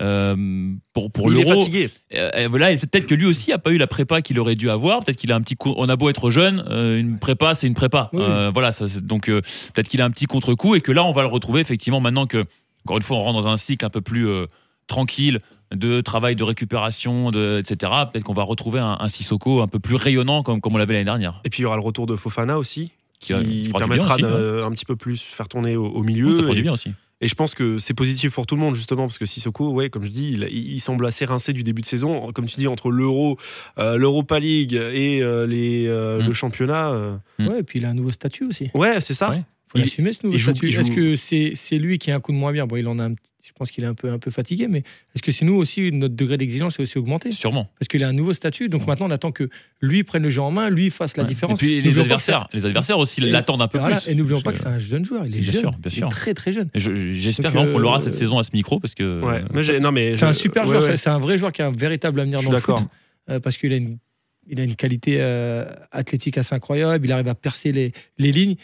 [0.00, 1.58] euh, pour pour il est l'euro.
[1.60, 1.90] fatigué.
[2.14, 5.04] Euh, voilà, peut-être que lui aussi a pas eu la prépa qu'il aurait dû avoir.
[5.04, 5.74] Peut-être qu'il a un petit coup.
[5.76, 8.08] On a beau être jeune, euh, une prépa, c'est une prépa.
[8.12, 8.22] Oui.
[8.52, 11.28] Voilà, ça, donc peut-être qu'il a un petit contre-coup et que là, on va le
[11.28, 12.44] retrouver effectivement maintenant que,
[12.86, 14.26] encore une fois, on rentre dans un cycle un peu plus
[14.90, 15.40] tranquille
[15.74, 17.92] de travail de récupération, de, etc.
[18.12, 20.94] Peut-être qu'on va retrouver un, un Sissoko un peu plus rayonnant comme, comme on l'avait
[20.94, 21.40] l'année dernière.
[21.44, 23.32] Et puis il y aura le retour de Fofana aussi, qui
[23.78, 26.30] permettra aussi, de un petit peu plus faire tourner au, au milieu.
[26.32, 26.90] ça fera et- du bien aussi.
[27.22, 29.90] Et je pense que c'est positif pour tout le monde, justement, parce que Sissoko, ouais,
[29.90, 32.32] comme je dis, il, il semble assez rincé du début de saison.
[32.32, 33.36] Comme tu dis, entre l'Euro,
[33.78, 36.88] euh, l'Europa League et euh, les, euh, le championnat.
[36.92, 37.48] euh, Mm.
[37.48, 38.70] Ouais, et puis il a un nouveau statut aussi.
[38.72, 39.28] Ouais, c'est ça.
[39.30, 39.42] Ouais.
[39.70, 40.66] Faut Il- l'assumer ce nouveau il joue- statut.
[40.68, 42.66] il joue- Est-ce que c'est c'est lui qui a un coup de moins bien?
[42.66, 44.78] Bon, il en a un je pense qu'il est un peu, un peu fatigué, mais
[45.14, 47.30] est-ce que c'est nous aussi, notre degré d'exigence est aussi augmenté?
[47.32, 47.68] Sûrement.
[47.78, 49.48] Parce qu'il a un nouveau statut, donc maintenant on attend que
[49.80, 51.28] lui prenne le jeu en main, lui fasse la Ouais.
[51.28, 51.58] différence.
[51.62, 54.08] Et puis les que adversaires, les adversaires aussi l'attendent un peu voilà, plus.
[54.10, 55.88] Et n'oublions pas que c'est un jeune joueur, il est Bien jeune, sûr, bien il
[55.88, 56.08] est sûr.
[56.10, 56.68] très très jeune.
[56.74, 59.20] Je- J'espère vraiment qu'on l'aura euh, cette saison à ce micro parce que.
[59.22, 61.50] Ouais, mais j'ai- non, mais C'est un je- super ouais, joueur, c'est- un vrai joueur
[61.52, 62.76] qui a un véritable avenir Je dans le foot.
[63.30, 63.98] euh, parce qu'il a une,
[64.48, 68.56] il a une qualité euh, athlétique assez incroyable, il arrive à percer les, les lignes.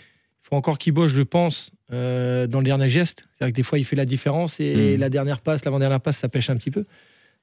[0.47, 3.27] Il faut encore qu'il bosse, je pense, euh, dans le dernier geste.
[3.37, 5.01] C'est-à-dire que des fois, il fait la différence et Mm.
[5.01, 6.85] la dernière passe, l'avant-dernière passe, ça pêche un petit peu.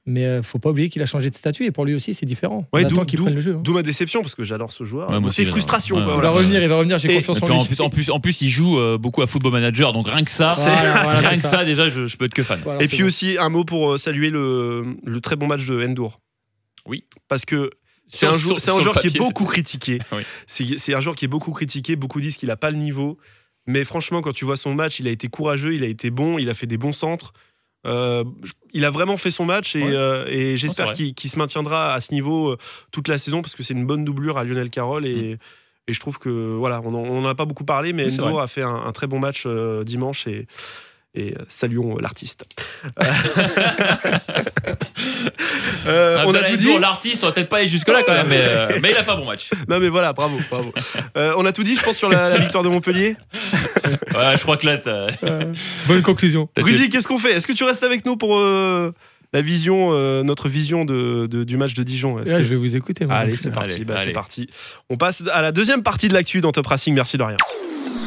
[0.05, 2.25] Mais euh, faut pas oublier qu'il a changé de statut et pour lui aussi, c'est
[2.25, 2.65] différent.
[2.74, 3.55] Ouais, on d'où- attend qu'il d'où- prenne le jeu.
[3.55, 3.62] hein.
[3.63, 5.10] D'où ma déception parce que j'adore ce joueur.
[5.10, 5.95] Ouais, moi c'est frustration.
[5.98, 6.19] Ouais, quoi, ouais.
[6.19, 7.53] Il va revenir, il va revenir, j'ai confiance en lui.
[7.55, 10.24] en plus, en plus, en plus, il joue euh, beaucoup à Football Manager, donc rien
[10.25, 11.50] que ça, Voilà, voilà, rien que ça.
[11.50, 12.60] ça, déjà, je, je peux être que fan.
[12.63, 13.05] Voilà, Et puis bon.
[13.05, 16.19] aussi un mot pour euh, saluer le, le très bon match de Endur.
[16.86, 17.05] Oui.
[17.29, 17.69] Parce que
[18.07, 20.00] c'est un, jou- joueur qui est beaucoup critiqué.
[20.12, 20.24] Oui.
[20.48, 21.95] C'est un joueur qui est beaucoup critiqué.
[21.95, 23.17] Beaucoup disent qu'il n'a pas le niveau.
[23.65, 26.38] Mais franchement, quand tu vois son match, il a été courageux, il a été bon,
[26.38, 27.33] il a fait des bons centres.
[27.86, 28.24] Euh,
[28.74, 29.91] il a vraiment fait son match et, Ouais.
[29.93, 32.57] euh, et j'espère qu'il se maintiendra à ce niveau euh,
[32.91, 35.05] toute la saison parce que c'est une bonne doublure à Lionel Carroll Mm.
[35.07, 35.38] et,
[35.89, 38.62] et je trouve que voilà, on n'en a pas beaucoup parlé, mais Endo a fait
[38.62, 40.48] un, un très bon match euh, dimanche et,
[41.15, 42.46] et euh, saluons l'artiste.
[45.86, 46.79] Euh, on a tout dit.
[46.79, 49.12] L'artiste, on va peut-être pas aller jusque-là quand même, mais, euh, mais il a fait
[49.12, 49.50] un bon match.
[49.67, 50.74] Non mais voilà, bravo, bravo.
[51.17, 53.17] Euh, on a tout dit, je pense, sur la, la victoire de Montpellier?
[53.86, 55.08] Ouais, je crois que là, t'as-
[55.88, 56.48] Bonne conclusion.
[56.58, 57.34] Rudy, qu'est-ce qu'on fait?
[57.34, 58.93] Est-ce que tu restes avec nous pour euh,
[59.33, 62.49] la vision, euh, notre vision de, de- du match de Dijon Est-ce Ouais, que- je
[62.49, 63.05] vais vous écouter.
[63.05, 63.15] moi.
[63.15, 63.73] Allez, c'est parti.
[63.73, 64.13] Allez, bah, allez.
[64.13, 64.47] parti.
[64.89, 66.93] On passe à la deuxième partie de l'actu dans Top Racing.
[66.93, 67.37] Merci de rien.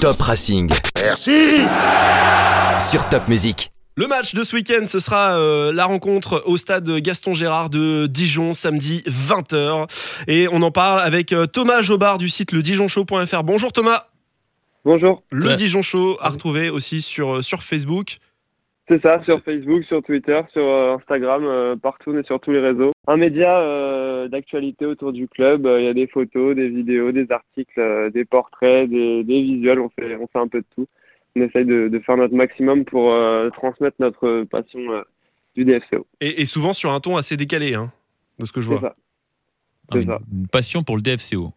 [0.01, 0.71] Top Racing.
[1.03, 1.59] Merci.
[2.79, 3.71] Sur Top Music.
[3.99, 8.07] Le match de ce week-end, ce sera euh, la rencontre au stade Gaston Gérard de
[8.07, 9.89] Dijon, samedi 20h.
[10.29, 13.43] Et on en parle avec euh, Thomas Jobard du site ledijonchaud.fr.
[13.43, 14.09] Bonjour Thomas.
[14.85, 15.57] Bonjour, Le Ouais.
[15.57, 18.19] Dijon Show à retrouver aussi sur, sur Facebook.
[18.89, 22.53] C'est ça, sur Facebook, sur Twitter, sur euh, Instagram, euh, partout, on est sur tous
[22.53, 22.93] les réseaux.
[23.09, 27.13] Un média euh, d'actualité autour du club, euh, il y a des photos, des vidéos,
[27.13, 30.67] des articles, euh, des portraits, des, des visuels, on fait, on fait un peu de
[30.75, 30.87] tout.
[31.37, 35.03] On essaye de, de faire notre maximum pour euh, transmettre notre passion euh,
[35.55, 36.07] du DFCO.
[36.21, 37.93] Et, et souvent sur un ton assez décalé, hein,
[38.39, 38.89] de ce que je C'est vois.
[38.89, 38.97] ça.
[39.89, 40.21] Ah, c'est une, ça.
[40.33, 41.53] une passion pour le DFCO.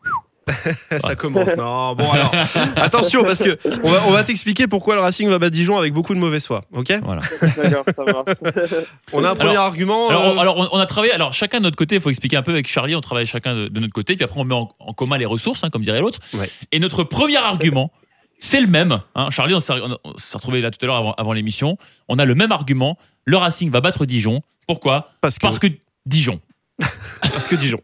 [1.02, 1.56] Ça commence.
[1.56, 2.34] Non, bon alors.
[2.78, 5.94] Attention parce que on va, on va t'expliquer pourquoi le Racing va battre Dijon avec
[5.94, 6.62] beaucoup de mauvaise foi.
[6.74, 6.92] Ok?
[7.04, 7.22] Voilà.
[7.58, 8.56] D'accord, ça marche.
[9.14, 10.10] On a un premier Alors- argument.
[10.10, 12.10] Alors, euh, on, alors, on- on a travaillé, alors chacun de notre côté, il faut
[12.10, 14.44] expliquer un peu avec Charlie, on travaille chacun de, de notre côté, puis après on
[14.44, 16.20] met en, en commun les ressources, hein, comme dirait l'autre.
[16.34, 16.50] Ouais.
[16.72, 17.92] Et notre premier argument,
[18.40, 19.00] c'est le même.
[19.16, 19.30] hein.
[19.32, 19.74] Charlie, on s'est
[20.04, 21.78] on s'est retrouvé là tout à l'heure avant, avant l'émission.
[22.08, 22.98] On a le même argument.
[23.26, 24.42] Le Racing va battre Dijon.
[24.68, 25.10] Pourquoi?
[25.22, 25.68] Parce que, Parce que
[26.06, 26.40] Dijon.
[27.22, 27.82] parce que Dijon.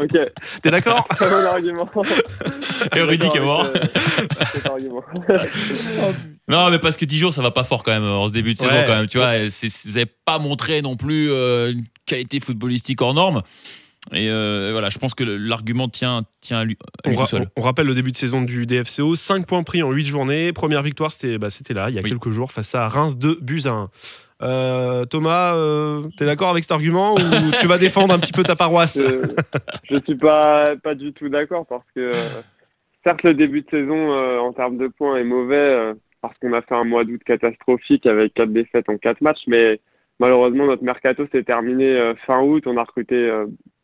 [0.00, 0.10] Ok,
[0.62, 1.88] T'es d'accord très bon argument.
[2.96, 3.66] Et Rudy qui est mort.
[3.66, 3.78] Euh.
[6.48, 8.58] Non, mais parce que Dijon, ça va pas fort quand même en ce début de
[8.58, 8.84] saison Ouais.
[8.86, 9.06] quand même.
[9.06, 13.42] Tu vois, vous avez pas montré non plus euh, une qualité footballistique hors norme.
[14.14, 17.50] Et euh, voilà, je pense que l'argument tient, tient à lui, à on, ra- seul.
[17.56, 19.14] on rappelle le début de saison du DFCO.
[19.14, 20.52] 5 points pris en 8 journées.
[20.54, 22.08] Première victoire, c'était bah, c'était là, il y a Oui.
[22.08, 23.90] quelques jours, face à Reims 2 buts à 1.
[24.40, 27.18] Euh, Thomas, euh, t'es d'accord avec cet argument ou
[27.60, 28.96] tu vas défendre un petit peu ta paroisse?
[28.96, 29.22] Je,
[29.82, 32.12] je suis pas pas du tout d'accord parce que
[33.04, 36.52] certes le début de saison euh, en termes de points est mauvais euh, parce qu'on
[36.52, 39.80] a fait un mois d'août catastrophique avec quatre défaites en quatre matchs, mais
[40.20, 42.64] malheureusement notre mercato s'est terminé fin août.
[42.66, 43.30] On a recruté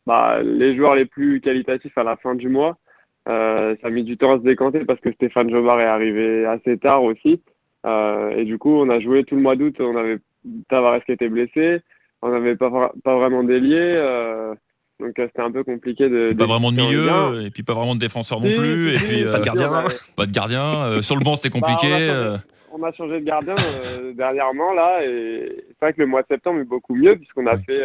[0.05, 2.77] bah, les joueurs les plus qualitatifs à la fin du mois.
[3.25, 6.77] Ça a mis du temps à se décanter parce que Stéphane Jobard est arrivé assez
[6.77, 7.41] tard aussi.
[7.85, 9.77] Et du coup, on a joué tout le mois d'août.
[9.79, 10.19] On avait
[10.67, 11.81] Tavares qui était blessé.
[12.21, 13.77] On n'avait pas, pas vraiment d'ailier.
[13.79, 14.53] Euh,
[14.99, 16.33] donc euh, c'était un peu compliqué de.
[16.33, 19.17] pas vraiment de milieu, et puis pas vraiment de défenseur non Si, plus, et puis
[19.17, 19.83] si, euh, pas de gardien.
[20.15, 20.63] pas de gardien.
[20.85, 21.91] euh, sur le banc, c'était Bah, compliqué.
[21.93, 22.41] on a changé.
[22.71, 26.27] on a changé de gardien euh, dernièrement là et c'est vrai que le mois de
[26.31, 27.63] septembre est beaucoup mieux puisqu'on a Oui.
[27.67, 27.81] fait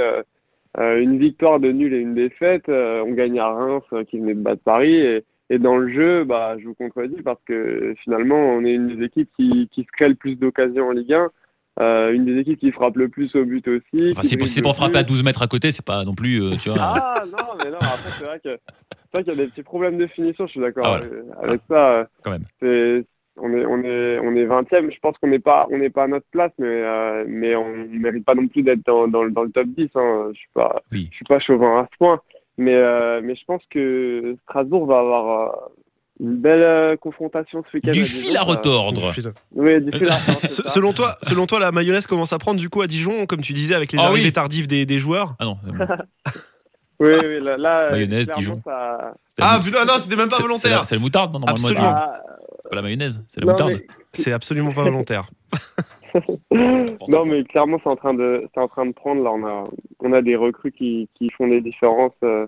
[0.78, 2.68] euh, une victoire de nul et une défaite.
[2.68, 5.88] Euh, on gagne à Reims euh, qui venait de battre Paris et, et dans le
[5.88, 9.82] jeu, bah, je vous contredis parce que finalement on est une des équipes qui, qui
[9.82, 11.28] se crée le plus d'occasions en Ligue 1.
[11.80, 14.12] Euh, une des équipes qui frappe le plus au but aussi.
[14.12, 16.56] Enfin, c'est pour, c'est frapper à 12 mètres à côté, c'est pas non plus, euh,
[16.56, 16.78] tu vois.
[16.80, 19.62] Ah non, mais non, après c'est vrai que c'est vrai qu'il y a des petits
[19.62, 21.06] problèmes de finition, je suis d'accord Ah, voilà.
[21.06, 21.90] avec, avec ça.
[22.00, 22.44] euh, Quand même.
[22.60, 23.06] C'est
[23.42, 26.04] on est on est on est 20e, je pense qu'on n'est pas on n'est pas
[26.04, 29.22] à notre place mais euh, mais on ne mérite pas non plus d'être dans, dans,
[29.22, 30.28] le- dans le top 10 hein.
[30.34, 31.08] Je suis pas Oui.
[31.10, 32.20] je suis pas chauvin à ce point.
[32.58, 32.76] Mais
[33.22, 35.70] mais je pense que Strasbourg va avoir
[36.20, 37.92] une belle euh, confrontation ce week-end.
[37.92, 39.12] Du Dijon, fil à retordre.
[39.54, 40.70] Oui, du fil à retordre.
[40.70, 43.52] Selon toi, selon toi, la mayonnaise commence à prendre du coup à Dijon, comme tu
[43.54, 44.32] disais, avec les Ah arrivées oui.
[44.32, 45.34] tardives des, des joueurs?
[45.38, 45.58] Ah non.
[45.66, 45.86] euh,
[47.00, 48.60] Oui, oui, là, là Mayonnaise, Dijon.
[48.66, 50.78] ça- la Ah putain, non, c'était même pas c'est volontaire.
[50.80, 51.66] la- C'est le moutarde, non, normalement.
[51.68, 51.92] Absolument.
[51.94, 52.20] Ah,
[52.62, 53.72] C'est pas la mayonnaise, c'est la non, moutarde.
[54.12, 55.30] C'est absolument pas volontaire.
[57.08, 59.22] non, mais clairement, c'est en train de, c'est en train de prendre.
[59.22, 59.64] Là, on a,
[60.00, 62.46] on a des recrues qui, qui font des différences, euh,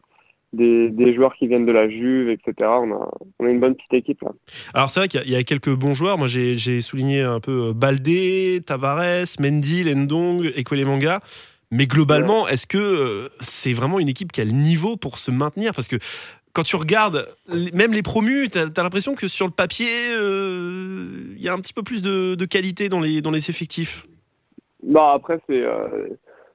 [0.53, 2.55] des, des joueurs qui viennent de la Juve, etc.
[2.61, 4.33] On a, on a une bonne petite équipe là.
[4.75, 6.19] Alors c'est vrai qu'il y a- il y, a quelques bons joueurs.
[6.19, 10.53] Moi j'ai souligné un peu euh, Baldé, Tavares, Mendy, Lendong,
[10.85, 11.21] Manga.
[11.71, 15.31] Mais globalement, est-ce que euh, c'est vraiment une équipe qui a le niveau pour se
[15.31, 15.73] maintenir?
[15.75, 15.97] Parce que
[16.53, 21.43] quand tu regardes, même les promus, tu as, l'impression que sur le papier, euh, il
[21.43, 24.07] y a un petit peu plus de, de qualité dans les, dans les effectifs.
[24.83, 26.09] Bah après, c'est, euh,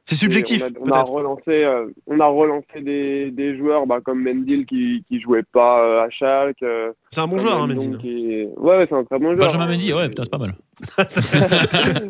[0.10, 1.12] C'est subjectif, Et On a, on a peut-être.
[1.12, 5.84] relancé, euh, on a relancé des, des joueurs bah, comme Mendil qui qui jouait pas
[5.86, 6.64] euh, à Schalke.
[6.64, 7.98] euh, C'est un bon joueur, hein, Mendy.
[7.98, 9.48] qui- Ouais, ouais, c'est un très bon joueur.
[9.48, 9.72] Benjamin hein.
[9.72, 10.56] Mendy, ouais, putain, c'est pas mal.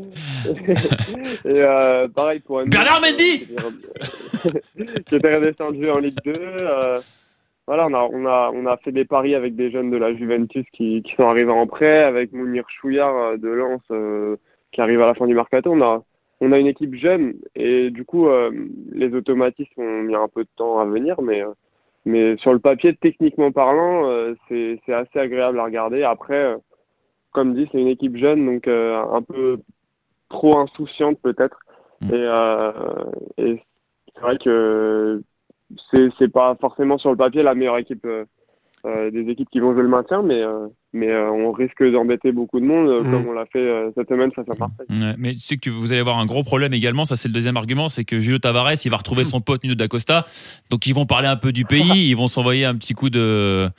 [1.45, 3.47] Et euh, pareil pour Ndong, Bernard Mendy
[5.07, 6.33] qui était redescendu en Ligue 2.
[6.37, 7.01] euh,
[7.65, 10.15] voilà, on a, on, a, on a fait des paris avec des jeunes de la
[10.15, 14.37] Juventus qui, qui sont arrivés en prêt, avec Mounir Chouillard de Lens euh,
[14.71, 15.71] qui arrive à la fin du mercato.
[15.73, 16.03] On a,
[16.39, 18.51] on a une équipe jeune et du coup, euh,
[18.91, 21.51] les automatismes ont mis un peu de temps à venir, mais, euh,
[22.05, 26.03] mais sur le papier, techniquement parlant, euh, c'est assez agréable à regarder.
[26.03, 26.55] Après,
[27.31, 29.59] comme dit, c'est une équipe jeune, donc un peu
[30.29, 31.59] trop insouciante peut-être.
[32.01, 32.13] Mm.
[32.13, 33.63] Et, et
[34.13, 35.21] c'est vrai que
[35.89, 38.07] c'est pas forcément sur le papier la meilleure équipe
[38.85, 42.59] des équipes qui vont jouer le maintien, mais euh, mais euh, on risque d'embêter beaucoup
[42.59, 43.11] de monde euh, Mm.
[43.11, 44.85] comme on l'a fait euh, cette semaine face à Marseille.
[44.89, 47.33] Ouais, mais tu sais que vous allez avoir un gros problème également, ça c'est le
[47.33, 50.25] deuxième argument, c'est que Julio Tavares, il va retrouver son pote Nuno d'Acosta,
[50.69, 53.69] donc ils vont parler un peu du pays, ils vont s'envoyer un petit coup de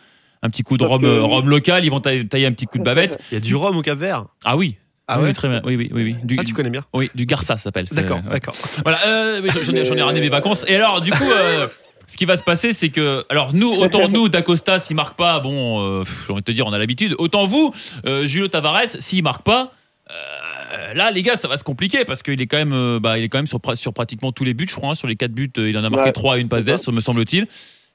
[0.43, 2.67] un petit coup de rhum, que- euh, rhum local, ils vont tailler, tailler un petit
[2.67, 3.19] coup de babette.
[3.31, 4.27] Il y a du rhum au Cap Vert.
[4.45, 4.77] Ah oui.
[5.11, 5.63] Ah oui, ouais très bien.
[5.65, 6.17] Oui, oui, oui, oui.
[6.23, 6.85] Du, Ah, tu connais bien.
[6.95, 7.87] oui, du Garça ça s'appelle.
[7.91, 8.55] D'accord, d'accord.
[8.85, 10.65] Voilà, euh, j'en ai, j'en ai ramené mes vacances.
[10.69, 11.67] Et alors, du coup, euh,
[12.11, 15.39] ce qui va se passer, c'est que, alors nous, autant nous, D'Acosta, s'il marque pas,
[15.41, 17.15] bon, euh, j'ai envie de te dire, on a l'habitude.
[17.19, 17.73] Autant vous,
[18.07, 19.73] euh, Julio Tavares, s'il marque pas.
[20.11, 23.25] euh, Là, les gars, ça va se compliquer parce qu'il est quand même, bah, il
[23.25, 24.91] est quand même sur, pra- sur pratiquement tous les buts, je crois.
[24.91, 24.95] hein.
[24.95, 27.01] sur les quatre buts, il en a marqué Ouais, trois et une passe d'ess, me
[27.01, 27.47] semble-t-il.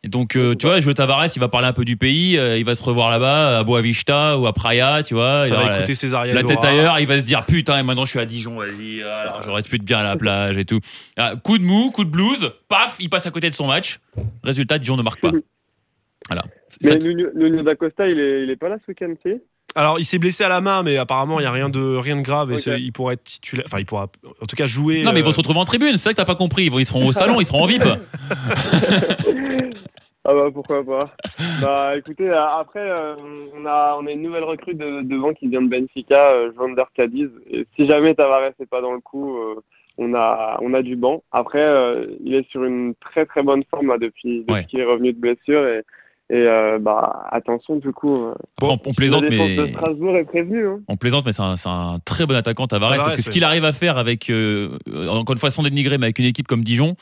[0.06, 2.58] Et donc, euh, tu vois, Julio Tavares, il va parler un peu du pays, euh,
[2.58, 5.44] il va se revoir là-bas, à Boavista ou à Praia, tu vois.
[5.44, 8.04] Ça Et va alors, écouter la tête ailleurs, il va se dire putain, et maintenant
[8.06, 10.82] je suis à Dijon, vas-y, alors j'aurais pu être bien à la plage et tout.
[11.16, 14.02] Ah, coup de mou, coup de blues, paf, il passe à côté de son match.
[14.44, 15.32] Résultat, Dijon ne marque pas.
[16.30, 16.44] Voilà.
[16.82, 19.42] Mais Nuno, Nuno d'Acosta, il est, il est pas là ce week-end, si?
[19.76, 22.16] Alors, il s'est blessé à la main, mais apparemment, il n'y a rien de, rien
[22.16, 22.52] de grave.
[22.52, 23.66] Et il pourrait être titulaire.
[23.68, 24.08] Enfin, il pourra,
[24.42, 25.04] en tout cas, jouer.
[25.04, 26.66] Non, mais ils vont euh, se retrouver en tribune, c'est ça que t'as pas compris.
[26.72, 27.84] Ils, seront au salon, ils seront en VIP.
[30.26, 31.14] Ah bah pourquoi pas.
[31.60, 33.16] bah écoutez, euh, après euh,
[33.54, 36.86] on a on a une nouvelle recrue de, devant qui vient de Benfica, euh, Vander
[36.94, 37.30] Cadiz.
[37.52, 39.56] Et si jamais Tavares n'est pas dans le coup, euh,
[39.98, 41.24] on a on a du banc.
[41.34, 44.66] Après, euh, il est sur une très très bonne forme là, depuis, depuis Ouais.
[44.66, 45.84] qu'il est revenu de blessure et
[46.34, 48.26] et euh, bah attention du coup.
[48.26, 50.66] euh, Après, on, on plaisante, mais de Strasbourg est prévenue.
[50.66, 50.80] Hein.
[50.88, 53.30] on plaisante, mais c'est un, c'est un très bon attaquant Tavares, Tavares, parce que ce
[53.30, 56.26] qu'il arrive à faire avec, euh, euh, encore une fois, sans dénigrer, mais avec une
[56.26, 56.96] équipe comme Dijon,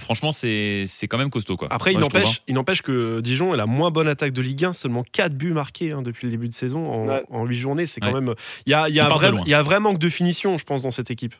[0.00, 1.68] franchement, c'est c'est quand même costaud, quoi.
[1.70, 4.64] Après, il Moi, n'empêche, il n'empêche que Dijon est la moins bonne attaque de Ligue
[4.64, 7.22] 1, seulement 4 buts marqués hein, depuis le début de saison en, Ouais.
[7.30, 7.86] en 8 journées.
[7.86, 8.20] C'est quand Ouais.
[8.20, 8.34] même.
[8.66, 10.64] Il y a, il y, a vrai, y a un vrai manque de finition, je
[10.64, 11.34] pense, dans cette équipe.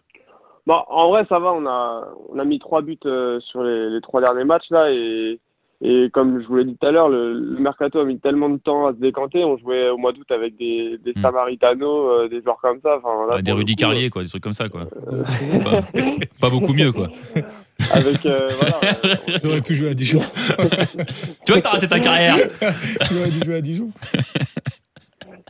[0.67, 1.53] Bah, en vrai, ça va.
[1.55, 4.93] On a, on a mis trois buts euh, sur les, les trois derniers matchs là,
[4.93, 5.41] et,
[5.81, 8.49] et comme je vous l'ai dit tout à l'heure, le, le mercato a mis tellement
[8.49, 9.45] de temps à se décanter.
[9.45, 11.23] On jouait au mois d'août avec des, des Hmm.
[11.23, 12.99] Samaritano, euh, des joueurs comme ça.
[13.03, 14.87] Enfin, là, Ouais, des Rudy coup, Carlier, quoi, des trucs comme ça, quoi.
[15.13, 15.23] Euh,
[15.65, 15.83] Pas,
[16.41, 17.09] pas beaucoup mieux, quoi.
[17.37, 17.43] euh,
[17.93, 18.81] avec, euh, voilà,
[19.43, 20.21] J'aurais pu jouer à Dijon.
[21.47, 22.37] Tu vois que t'as raté ta carrière.
[23.13, 23.91] J'aurais dû jouer à Dijon.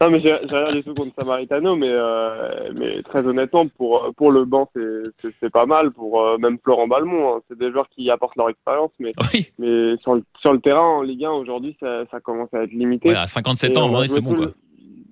[0.01, 4.31] Non, mais j'ai rien du tout contre Samaritano, mais, euh, mais très honnêtement, pour, pour
[4.31, 5.91] le banc, c'est- pas mal.
[5.91, 7.41] Pour euh, même Florent Balmont, hein.
[7.49, 10.81] c'est des joueurs qui apportent leur expérience, mais, Oui, mais sur, le, sur le terrain
[10.99, 13.09] en Ligue 1 aujourd'hui, ça, ça commence à être limité.
[13.11, 14.47] ouais, à 57 Et ans, ouais, joué c'est bon, quoi.
[14.47, 14.55] le-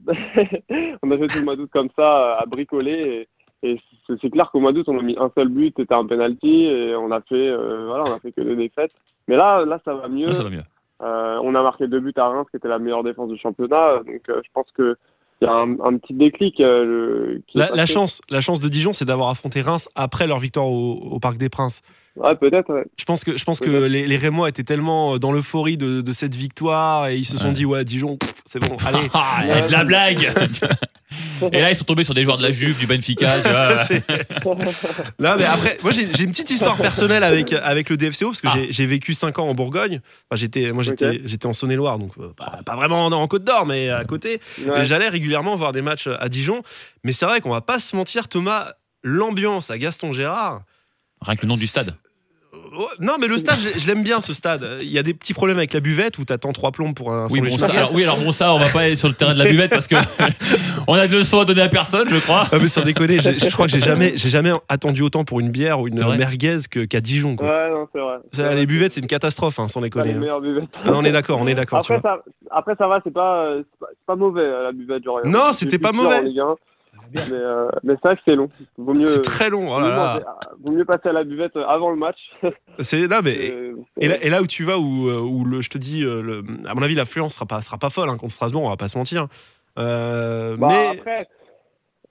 [1.03, 3.27] on a joué tout le mois d'août comme ça, à bricoler.
[3.63, 3.81] Et, et
[4.21, 6.95] c'est- clair qu'au mois d'août, on a mis un seul but, c'était un penalty, et
[6.95, 8.93] on a fait, euh, voilà, on a fait que deux défaites.
[9.29, 10.29] Mais là, là, ça va mieux.
[10.29, 10.63] Ouais, ça va mieux.
[11.03, 13.99] Euh, on a marqué deux buts à Reims, qui était la meilleure défense du championnat.
[13.99, 14.97] Donc, euh, je pense que
[15.43, 16.61] il y a un, un petit déclic.
[16.61, 20.67] euh, qui La, chance, la chance de Dijon, c'est d'avoir affronté Reims après leur victoire
[20.67, 21.83] au, au Parc des Princes.
[22.17, 22.73] Ouais, peut-être.
[22.73, 22.85] ouais.
[22.99, 23.85] Je pense que, je pense que Peut-être.
[23.87, 27.49] les, les Rémois étaient tellement dans l'euphorie de, de cette victoire et ils se sont
[27.49, 27.53] Ouais.
[27.53, 29.09] dit ouais Dijon, c'est bon, allez.
[29.15, 30.33] Ah, il y a de la blague.
[31.53, 33.41] Et là, ils sont tombés sur des joueurs de la Juve, du Benfica.
[33.43, 33.77] tu vois.
[33.85, 34.03] C'est-
[35.19, 38.49] Là, mais après, moi j'ai une petite histoire personnelle avec, avec le DFCO parce que
[38.49, 38.55] Ah.
[38.57, 40.01] j'ai- j'ai vécu 5 ans en Bourgogne.
[40.31, 43.45] Enfin, j'étais, moi j'étais j'étais en Saône-et-Loire, donc euh, pas, pas vraiment en, en Côte
[43.45, 44.41] d'Or, mais à côté.
[44.67, 44.83] Ouais.
[44.83, 46.63] Et j'allais régulièrement voir des matchs à Dijon.
[47.05, 50.63] Mais c'est vrai qu'on va pas se mentir, Thomas, l'ambiance à Gaston Gérard.
[51.23, 51.95] Rien que le nom du stade.
[52.77, 54.79] Ouais, Non, mais le stade, je, je l'aime bien ce stade.
[54.83, 57.27] Il y a des petits problèmes avec la buvette où t'attends trois plombs pour un
[57.31, 59.33] Oui, bon, ça, alors, oui, alors bon, ça, on va pas aller sur le terrain
[59.35, 59.97] de la buvette parce que
[60.87, 62.47] on a de leçons à donner à personne, je crois.
[62.53, 65.51] Ah, mais sans déconner, je crois que j'ai jamais, j'ai jamais attendu autant pour une
[65.51, 67.37] bière ou une merguez que- qu'à Dijon.
[67.37, 67.47] Quoi.
[67.49, 68.17] Ouais, non, c'est vrai.
[68.33, 70.09] Ça, les buvettes, c'est une catastrophe, hein, sans déconner.
[70.09, 70.19] les hein.
[70.21, 70.69] meilleures buvettes.
[70.85, 71.79] Ah, on est d'accord, on est d'accord.
[71.79, 74.73] Après ça, après, ça va, c'est pas, euh, c'est pas, c'est pas mauvais euh, la
[74.73, 75.05] buvette.
[75.05, 76.23] Genre, Non, c'était pas mauvais.
[77.07, 78.49] En Ligue 1, mais, euh, mais c'est vrai que c'est long.
[78.79, 79.67] Vaut mieux, C'est très long.
[79.71, 80.15] oh vaut mieux là.
[80.15, 80.25] manger-
[80.65, 82.35] vaut mieux passer à la buvette avant le match.
[82.81, 85.61] C'est là, mais Euh, Et là, et là où tu vas, où, euh, où le,
[85.63, 88.17] je te dis, euh, le- à mon avis, l'affluence sera pas, sera pas folle hein,
[88.19, 89.29] contre Strasbourg, on va pas se mentir.
[89.79, 91.27] Euh, Bah, mais après,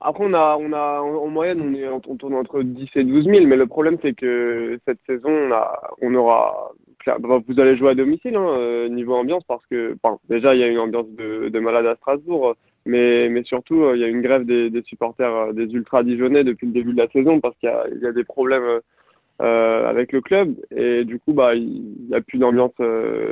[0.01, 3.03] après, on a, on a, en en moyenne, on, est, on tourne entre 10 et
[3.03, 6.71] 12 000, mais le problème, c'est que cette saison, on, a, on aura,
[7.07, 9.95] bah, vous allez jouer à domicile, hein, euh, niveau ambiance, parce que,
[10.29, 12.53] déjà, il y a une ambiance de, de malade à Strasbourg, euh,
[12.85, 16.03] mais, mais surtout, euh, il y a une grève des, des supporters euh, des ultras
[16.03, 18.23] dijonnais depuis le début de la saison, parce qu'il y a, il y a des
[18.23, 18.79] problèmes
[19.41, 22.73] euh, avec le club, et du coup, bah, il n'y a plus d'ambiance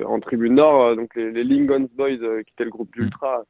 [0.06, 3.44] en tribune nord, donc les, les Lincoln Boys, qui étaient le groupe d'ultras,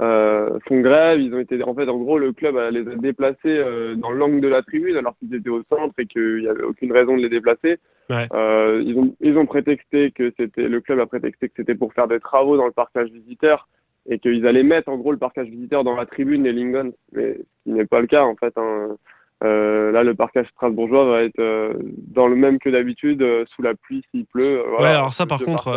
[0.00, 1.20] euh, font grève.
[1.20, 3.62] Ils ont été, en fait, en gros, le club les a déplacés
[3.96, 6.92] dans l'angle de la tribune alors qu'ils étaient au centre et qu'il n'y avait aucune
[6.92, 7.78] raison de les déplacer.
[8.10, 8.26] Ouais.
[8.32, 11.92] Euh, ils ont, ils ont prétexté que c'était, le club a prétexté que c'était pour
[11.92, 13.68] faire des travaux dans le parcage visiteur
[14.08, 16.92] et qu'ils allaient mettre, en gros, le parcage visiteur dans la tribune des Lincoln.
[17.12, 18.52] Mais ce qui n'est pas le cas, en fait.
[18.56, 18.96] hein.
[19.44, 21.74] Euh, là, le parcage strasbourgeois va être euh,
[22.08, 24.64] dans le même que d'habitude, euh, sous la pluie s'il pleut.
[24.68, 24.98] voilà.
[24.98, 25.70] alors ça, par contre,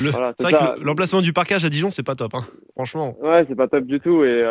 [0.00, 0.76] voilà, ça.
[0.80, 2.44] l'emplacement du parcage à Dijon, c'est pas top, hein.
[2.74, 3.16] franchement.
[3.20, 4.24] Ouais, c'est pas top du tout.
[4.24, 4.44] Et,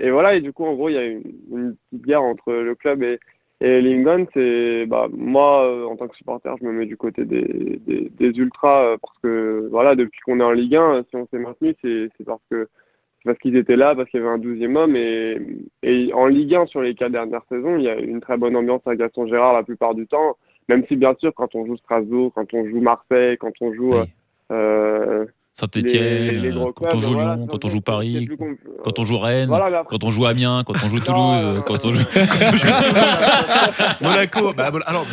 [0.00, 2.52] et voilà, et du coup, en gros, il y a une, une petite guerre entre
[2.52, 3.18] le club et,
[3.60, 4.26] et Lincoln.
[4.32, 8.10] C'est, bah, moi, euh, en tant que supporter, je me mets du côté des, des,
[8.10, 11.38] des ultras euh, parce que, voilà, depuis qu'on est en Ligue 1, si on s'est
[11.38, 12.68] maintenu, c'est parce que
[13.24, 14.96] parce qu'ils étaient là, parce qu'il y avait un douzième homme.
[14.96, 15.38] Et,
[15.82, 18.54] et en Ligue 1, sur les quatre dernières saisons, il y a une très bonne
[18.54, 20.36] ambiance à Gaston Gérard la plupart du temps.
[20.68, 23.94] Même si, bien sûr, quand on joue Strasbourg, quand on joue Marseille, quand on joue...
[24.52, 25.24] Euh,
[25.56, 28.28] Saint-Etienne, les gros quand on clubs, joue voilà, Lyon, quand on joue Paris,
[28.82, 31.84] quand on joue Rennes, Voilà, après- quand on joue Amiens, quand on joue Toulouse, quand
[31.84, 32.00] on joue.
[34.00, 35.06] Monaco, bah, Mon- alors,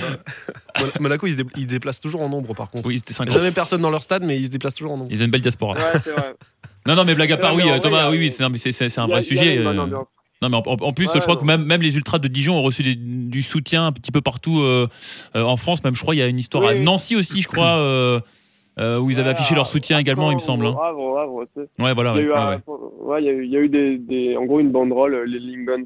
[0.80, 2.88] Mon- Monaco, ils se, dé- ils se déplacent toujours en nombre, par contre.
[2.88, 3.34] Oui, c'était 50.
[3.36, 5.10] Jamais personne dans leur stade, mais ils se déplacent toujours en nombre.
[5.12, 5.74] Ils ont une belle diaspora.
[5.76, 6.34] Ouais, c'est vrai.
[6.88, 8.50] Non, non, mais blague à part, oui, euh, vrai, Thomas, oui, oui, c'est un,
[9.06, 9.60] vrai sujet.
[9.60, 9.72] euh.
[9.72, 11.42] Non, mais en, plus, Ouais, je crois non.
[11.42, 14.22] que même, même les ultras de Dijon ont reçu des- du soutien un petit peu
[14.22, 14.88] partout euh,
[15.36, 15.84] euh, en France.
[15.84, 16.74] Même, je crois, il y a une histoire à.
[16.74, 18.20] Nancy aussi, je crois, euh,
[18.80, 20.66] euh, où ils avaient Ouais, affiché leur soutien à également, il me semble.
[20.66, 20.76] hein.
[21.80, 22.14] Ouais, voilà.
[22.16, 22.62] Il y a eu, ouais, un-
[23.20, 25.40] il y a des, des, en gros une banderole, euh, les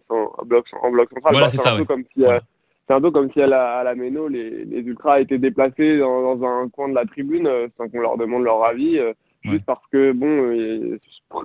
[0.08, 1.34] sont en bloc, en bloc central.
[1.34, 1.86] Voilà, Bah, c'est un ça, peu ouais.
[1.86, 2.41] comme si, euh, Voilà.
[2.88, 5.98] c'est un peu comme si à la, à la Méno, les, les ultras étaient déplacés
[5.98, 9.00] dans, dans un coin de la tribune sans qu'on leur demande leur avis,
[9.46, 9.64] juste Ouais.
[9.66, 11.00] parce que, bon, euh,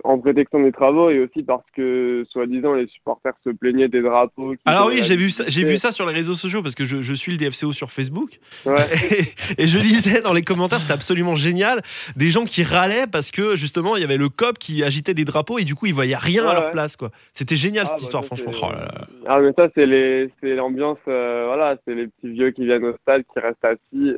[0.05, 4.55] en prétextant des travaux et aussi parce que, soi-disant, les supporters se plaignaient des drapeaux.
[4.65, 7.03] Alors oui, j'ai vu ça, j'ai vu ça sur les réseaux sociaux parce que je,
[7.03, 8.87] je suis le DFCO sur Facebook Ouais.
[9.59, 11.83] et, et je lisais dans les commentaires, c'était absolument génial,
[12.17, 15.25] des gens qui râlaient parce que justement il y avait le COP qui agitait des
[15.25, 17.11] drapeaux et du coup ils voyaient rien à leur place quoi.
[17.35, 18.53] C'était génial Ah, cette bah, histoire ça, franchement.
[18.63, 19.07] Oh là là.
[19.27, 22.85] Ah mais ça c'est les c'est l'ambiance euh, voilà c'est les petits vieux qui viennent
[22.85, 24.17] au stade qui restent assis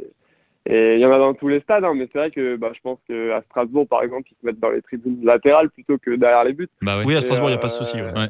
[0.66, 2.70] et il y en a dans tous les stades hein, mais c'est vrai que bah,
[2.72, 5.98] je pense que à Strasbourg par exemple ils se mettent dans les tribunes latérales plutôt
[5.98, 7.03] que derrière les buts Bah.
[7.05, 7.96] Oui, à Strasbourg il n'y a euh, pas ce souci.
[7.96, 8.12] ouais.
[8.12, 8.29] Ouais.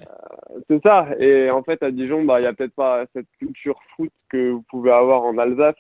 [0.71, 3.79] c'est ça et en fait à Dijon bah il y a peut-être pas cette culture
[3.95, 5.75] foot que vous pouvez avoir en Alsace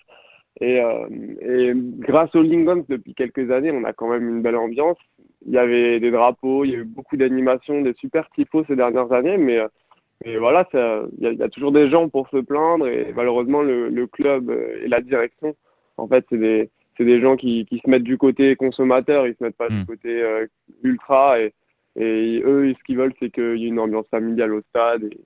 [0.60, 1.06] et, euh,
[1.40, 4.98] et grâce aux Lincoln depuis quelques années on a quand même une belle ambiance
[5.46, 8.76] il y avait des drapeaux il y a eu beaucoup d'animations des super tifos ces
[8.76, 9.68] dernières années mais euh,
[10.24, 12.86] et voilà, ça- il y, a- il y a toujours des gens pour se plaindre
[12.86, 15.56] et malheureusement le, le club euh, et la direction,
[15.96, 19.34] en fait, c'est des, c'est des gens qui, qui se mettent du côté consommateur, ils
[19.38, 20.46] se mettent pas du côté euh,
[20.82, 21.52] ultra et,
[21.96, 25.04] et eux, ce qu'ils veulent, c'est qu'il y ait une ambiance familiale au stade.
[25.04, 25.18] Et,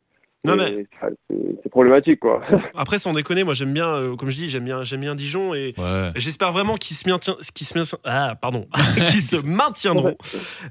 [0.45, 2.41] Non, et mais- ça, c'est, c'est problématique, quoi.
[2.77, 5.55] Après sans déconner, moi j'aime bien, euh, comme je dis, j'aime bien, j'aime bien Dijon
[5.55, 6.11] et Ouais.
[6.17, 8.67] J'espère vraiment qu'ils se, maintient, qu'ils se, maintient- ah, pardon,
[9.11, 10.17] qu'ils se maintiendront,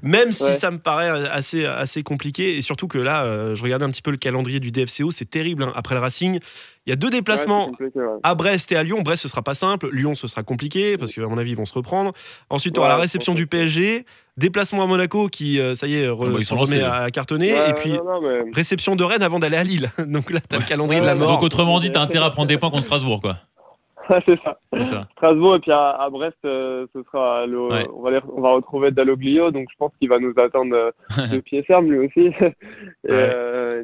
[0.02, 0.52] même si Ouais.
[0.52, 2.56] ça me paraît assez, assez compliqué.
[2.56, 5.28] Et surtout que là, euh, je regardais un petit peu le calendrier du DFCO, c'est
[5.28, 5.62] terrible.
[5.62, 5.72] hein.
[5.76, 6.40] Après le Racing,
[6.86, 8.02] il y a deux déplacements Ouais, ouais.
[8.22, 9.02] à Brest et à Lyon.
[9.02, 9.88] Brest, ce sera pas simple.
[9.92, 12.12] Lyon, ce sera compliqué parce qu'à mon avis, ils vont se reprendre.
[12.50, 15.94] Ensuite, on aura Ouais, la réception du PSG, déplacement à Monaco qui, euh, ça y
[15.96, 17.52] est, re- Ah bah, ils se sont remet à cartonner.
[17.54, 19.90] Ouais, et puis, non, non, mais- réception de Rennes avant d'aller à Lille.
[20.06, 20.68] Donc là, t'as le Ouais.
[20.68, 21.32] calendrier de Ouais, la mort.
[21.32, 23.36] Donc autrement dit, t'as intérêt à prendre des points contre Strasbourg, quoi.
[24.24, 24.56] c'est ça.
[25.16, 27.88] Strasbourg et puis à, à Brest, euh, ce sera le, Ouais.
[27.92, 31.26] on, va les- on va retrouver Dalloglio, donc je pense qu'il va nous attendre euh,
[31.26, 32.26] de pied ferme lui aussi.
[32.28, 32.52] Et,
[33.10, 33.82] euh,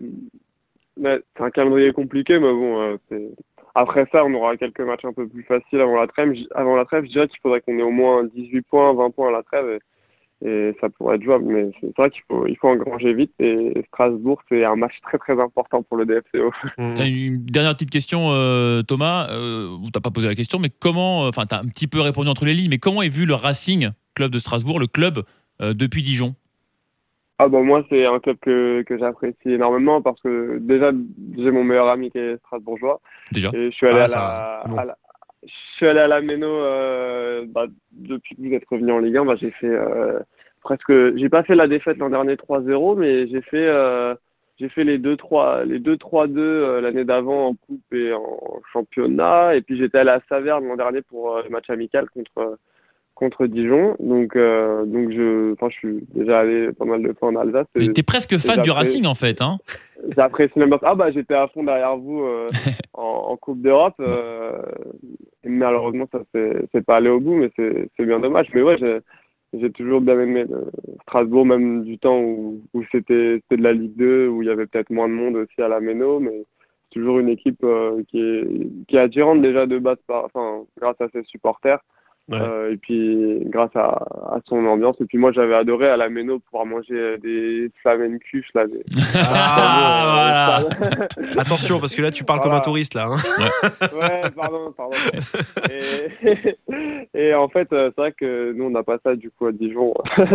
[1.02, 2.96] c'est un calendrier compliqué, mais bon, euh,
[3.74, 6.34] après ça, on aura quelques matchs un peu plus faciles avant la trêve.
[6.54, 9.28] Avant la trêve, je dirais qu'il faudrait qu'on ait au moins 18 points, 20 points
[9.28, 9.78] à la trêve.
[10.44, 11.46] et ça pourrait être jouable.
[11.46, 15.16] Mais c'est vrai qu'il faut, il faut engranger vite et Strasbourg, c'est un match très
[15.16, 16.52] très important pour le DFCO.
[16.78, 16.94] Mm.
[16.94, 19.28] T'as une dernière petite question, euh, Thomas.
[19.30, 22.44] Euh, t'as pas posé la question, mais comment, enfin, t'as un petit peu répondu entre
[22.44, 25.24] les lignes, mais comment est vu le Racing Club de Strasbourg, le club
[25.60, 26.34] euh, depuis Dijon?
[27.44, 30.92] Ah bah moi c'est un club que, que j'apprécie énormément parce que déjà
[31.36, 33.00] j'ai mon meilleur ami qui est strasbourgeois.
[33.32, 33.50] Déjà.
[33.54, 34.76] Et je suis allé Ah, à, ça la, va, c'est bon.
[34.78, 34.98] à la-
[35.44, 39.16] je suis allé à la Méno euh, bah, depuis que vous êtes revenu en Ligue
[39.16, 40.20] 1 bah, j'ai fait euh,
[40.62, 44.14] presque j'ai pas fait la défaite l'an dernier 3-0 mais j'ai fait euh,
[44.58, 49.56] j'ai fait les 2-3 les 2-3-2 euh, l'année d'avant en coupe et en championnat.
[49.56, 52.58] Et puis j'étais allé à Saverne l'an dernier pour euh, le match amical contre
[53.22, 57.66] contre Dijon donc euh, donc je suis déjà allé pas mal de fois en Alsace
[57.76, 58.70] Mais t'es presque fan du.
[58.72, 59.58] Racing en fait, hein
[60.16, 60.80] J'apprécie même pas.
[60.82, 62.50] Ah bah j'étais à fond derrière vous euh,
[62.94, 63.94] en, en Coupe d'Europe.
[64.00, 64.60] euh,
[65.44, 68.48] et malheureusement ça c'est pas allé au bout, mais c'est bien dommage.
[68.54, 68.76] Mais ouais,
[69.52, 70.64] j'ai toujours bien aimé le
[71.02, 74.66] Strasbourg, même du temps où, où c'était de la Ligue 2, où il y avait
[74.66, 76.44] peut-être moins de monde aussi à la Méno, mais
[76.90, 80.64] c'est toujours une équipe euh, qui est qui est attirante déjà de base par, enfin
[80.80, 81.78] grâce à ses supporters.
[82.28, 82.38] Ouais.
[82.40, 86.08] euh, et puis grâce à, à son ambiance et puis moi j'avais adoré à la
[86.08, 88.82] Méno pouvoir manger des flamencuches là des,
[89.16, 91.08] Ah, voilà.
[91.40, 93.08] Attention, parce que là, tu parles comme un touriste, là.
[93.10, 93.16] hein.
[93.92, 94.96] Ouais, pardon, pardon.
[95.70, 96.56] Et,
[97.14, 99.52] et en fait, euh, c'est vrai que nous, on n'a pas ça du coup à
[99.52, 99.92] Dijon.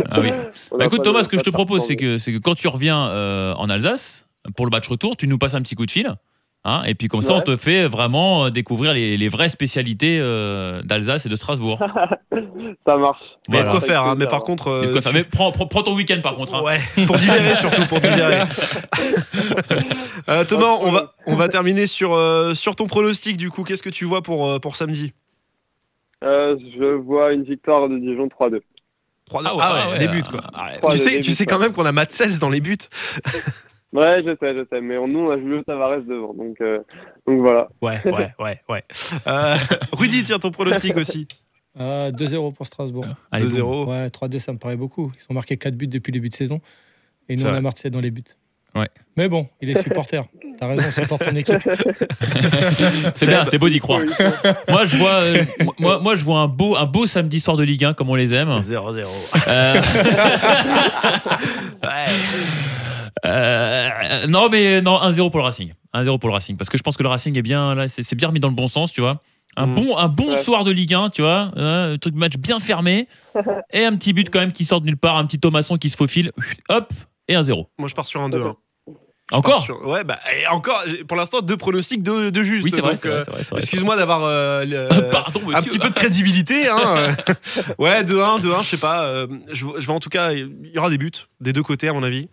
[0.10, 0.30] Ah oui.
[0.78, 3.10] Bah, écoute Thomas, ce que je te propose, c'est que, c'est que quand tu reviens
[3.10, 6.14] euh, en Alsace, pour le match retour, tu nous passes un petit coup de fil.
[6.66, 7.40] Hein, et puis comme ça, Ouais.
[7.40, 11.80] on te fait vraiment euh, découvrir les, les vraies spécialités euh, d'Alsace et de Strasbourg.
[12.88, 13.22] Ça marche.
[13.50, 13.72] Mais il y a de Voilà.
[13.72, 14.16] quoi faire, hein.
[14.18, 14.70] Mais par contre.
[14.70, 16.56] euh, fait Mais prends, prends- prends ton week-end par contre.
[16.56, 16.62] hein.
[16.64, 18.42] Ouais, pour digérer surtout, pour digérer.
[20.30, 23.64] Euh, Thomas, on va, on va terminer sur, euh, sur ton pronostic du coup.
[23.64, 25.14] Qu'est-ce que tu vois pour, pour samedi?
[26.24, 28.60] Euh, je vois une victoire de Dijon 3-2.
[29.30, 30.42] 3 Ah ouais, ah ouais, ouais, des euh, buts quoi.
[30.54, 30.92] ah ouais.
[30.92, 31.62] Tu sais, tu sais quand ouais.
[31.64, 32.78] même qu'on a Matt Sells dans les buts.
[33.94, 34.82] Ouais, je sais, je sais.
[34.82, 36.34] Mais nous, on a joué au Tavares devant.
[36.34, 36.80] Donc, euh,
[37.26, 37.70] donc voilà.
[37.82, 38.84] Ouais, ouais, ouais, ouais.
[39.28, 39.56] Euh,
[39.94, 41.28] Rudy, tiens ton pronostic aussi.
[41.80, 43.06] Ah, 2-0 pour Strasbourg.
[43.32, 43.86] Allez, 2-0.
[43.88, 45.12] Ouais, 3-2, ça me paraît beaucoup.
[45.16, 46.60] Ils ont marqué 4 buts depuis le début de saison.
[47.30, 48.24] Et nous, on a Marseille dans les buts.
[48.76, 48.90] Ouais.
[49.16, 50.24] Mais bon, il est supporter.
[50.60, 51.56] T'as raison, supporte ton équipe.
[53.16, 54.02] C'est bien, c'est beau d'y croire.
[54.68, 55.44] Moi, je vois, euh,
[55.80, 58.16] moi, moi, je vois un beau, un beau samedi soir de Ligue 1 comme on
[58.16, 58.50] les aime.
[58.60, 59.08] 0-0.
[59.48, 59.82] Euh,
[61.84, 62.06] Ouais.
[63.26, 65.74] Euh, non, mais non, 1-0 pour le Racing.
[65.94, 66.58] 1-0 pour le Racing.
[66.58, 68.54] Parce que je pense que le Racing est bien, là, c'est bien remis dans le
[68.56, 69.22] bon sens, tu vois.
[69.56, 69.76] Un Mm.
[69.76, 70.44] bon, un bon Ouais.
[70.44, 71.52] soir de Ligue 1, tu vois.
[71.56, 73.08] hein, un truc de match bien fermé.
[73.74, 75.18] et un petit but quand même qui sort de nulle part.
[75.18, 76.32] Un petit Thomasson qui se faufile.
[76.70, 76.94] Hop,
[77.28, 77.66] et 1-0.
[77.80, 78.42] Moi je pars sur un 2
[79.32, 82.66] Encore Ouais, bah et encore, pour l'instant, deux pronostics, deux, deux justes.
[82.66, 83.60] Oui, c'est vrai, euh, vrai, vrai.
[83.60, 84.64] Excuse-moi d'avoir euh,
[85.54, 86.70] un petit peu de crédibilité.
[86.70, 87.16] Hein.
[87.80, 89.04] ouais, 2-1, 2-1, je sais pas.
[89.06, 91.90] euh, je, je vois en tout cas, il y aura des buts des deux côtés,
[91.90, 92.30] à mon avis.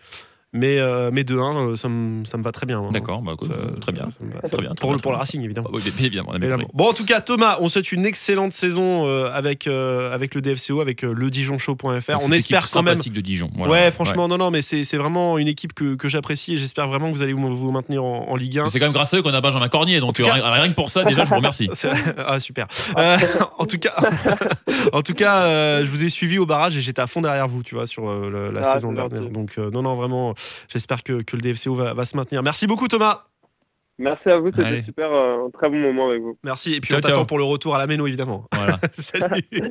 [0.57, 2.81] Mais, euh, mais 2-1, euh, ça me, ça me va très bien.
[2.81, 2.91] moi.
[2.93, 4.09] D'accord, bah, Ça- très bien.
[4.11, 4.41] ça me va.
[4.41, 5.69] Très bien, très Pour, bien, le, pour le Racing, évidemment.
[5.71, 5.81] bien.
[5.85, 6.71] Oui, bien évidemment, on a bien Évidemment.
[6.73, 10.41] Bon, en tout cas, Thomas, on souhaite une excellente saison euh, avec, euh, avec le
[10.41, 11.83] DFCO, avec euh, le Dijonshow.fr.
[12.13, 12.95] Donc, On espère quand même.
[12.95, 13.51] sympathique de Dijon.
[13.57, 13.73] voilà.
[13.73, 16.87] Ouais, franchement, non, non, mais c'est c'est vraiment une équipe que, que j'apprécie et j'espère
[16.87, 18.63] vraiment que vous allez vous, vous maintenir en, en Ligue 1.
[18.65, 20.51] Mais C'est quand même grâce à eux qu'on a Benjamin Cornier, donc euh, cas- rien
[20.53, 21.69] rien que pour ça, déjà, je vous remercie.
[22.27, 22.67] Ah super.
[22.97, 23.19] Euh,
[23.59, 23.95] en tout cas,
[24.93, 27.49] en tout cas, euh, je vous ai suivi au barrage et j'étais à fond derrière
[27.49, 29.31] vous, tu vois, sur euh, la Ah, saison dernière.
[29.31, 30.35] Donc euh, non, non, vraiment,
[30.69, 32.43] j'espère que, que le DFCO va, va se maintenir.
[32.43, 33.25] Merci beaucoup Thomas.
[33.99, 36.37] Merci à vous, c'était super, euh, un très bon moment avec vous.
[36.43, 38.47] Merci et puis Ciao, on t'attend pour le retour à la Méno évidemment.
[38.53, 38.81] Voilà.
[38.99, 39.45] Salut.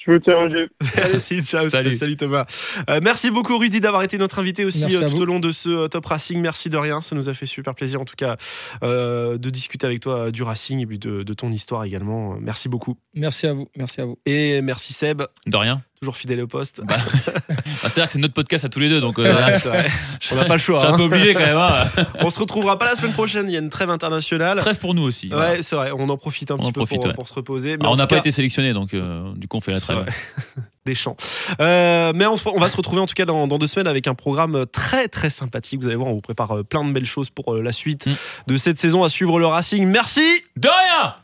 [0.00, 0.48] Je vous tiens.
[0.96, 1.94] Merci, ciao, Salut.
[1.94, 2.46] salut, Thomas.
[2.88, 5.22] Euh, merci beaucoup Rudy d'avoir été notre invité aussi euh, tout vous.
[5.22, 6.40] au long de ce euh, Top Racing.
[6.40, 8.38] Merci de rien, ça nous a fait super plaisir en tout cas
[8.82, 12.38] euh, de discuter avec toi du Racing et puis de, de ton histoire également.
[12.40, 12.96] Merci beaucoup.
[13.12, 13.68] Merci à vous.
[13.76, 14.18] Merci à vous.
[14.24, 15.82] Et merci Seb, De rien.
[16.00, 16.80] Toujours fidèle au poste.
[16.82, 19.24] Bah, bah, C'est-à-dire que c'est notre podcast à tous les deux, donc euh,
[19.58, 19.86] C'est vrai,
[20.22, 20.32] c'est.
[20.32, 20.82] On n'a pas le choix.
[20.86, 20.96] un hein.
[20.96, 21.58] peu obligé quand même.
[21.58, 21.88] hein.
[22.20, 23.46] On se retrouvera pas la semaine prochaine.
[23.48, 24.58] Il y a une trêve internationale.
[24.60, 25.28] Trêve pour nous aussi.
[25.28, 25.62] Ouais, voilà.
[25.62, 25.90] c'est vrai.
[25.94, 27.14] On en profite un On petit peu profite, pour, ouais.
[27.14, 27.76] pour se reposer.
[27.76, 29.72] Mais Alors, en on n'a pas cas, été sélectionné, donc euh, du coup on fait
[29.72, 30.06] la C'est trêve.
[30.86, 31.18] des champs.
[31.60, 33.86] Euh, mais on, se- on va se retrouver en tout cas dans, dans deux semaines
[33.86, 35.80] avec un programme très très sympathique.
[35.82, 38.12] Vous allez voir, on vous prépare euh, plein de belles choses pour la suite Mm.
[38.46, 39.84] de cette saison à suivre le Racing.
[39.86, 40.22] Merci.
[40.56, 41.14] De rien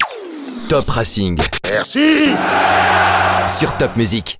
[0.68, 1.38] Top Racing.
[1.70, 2.26] Merci
[3.48, 4.38] Sur Top Music.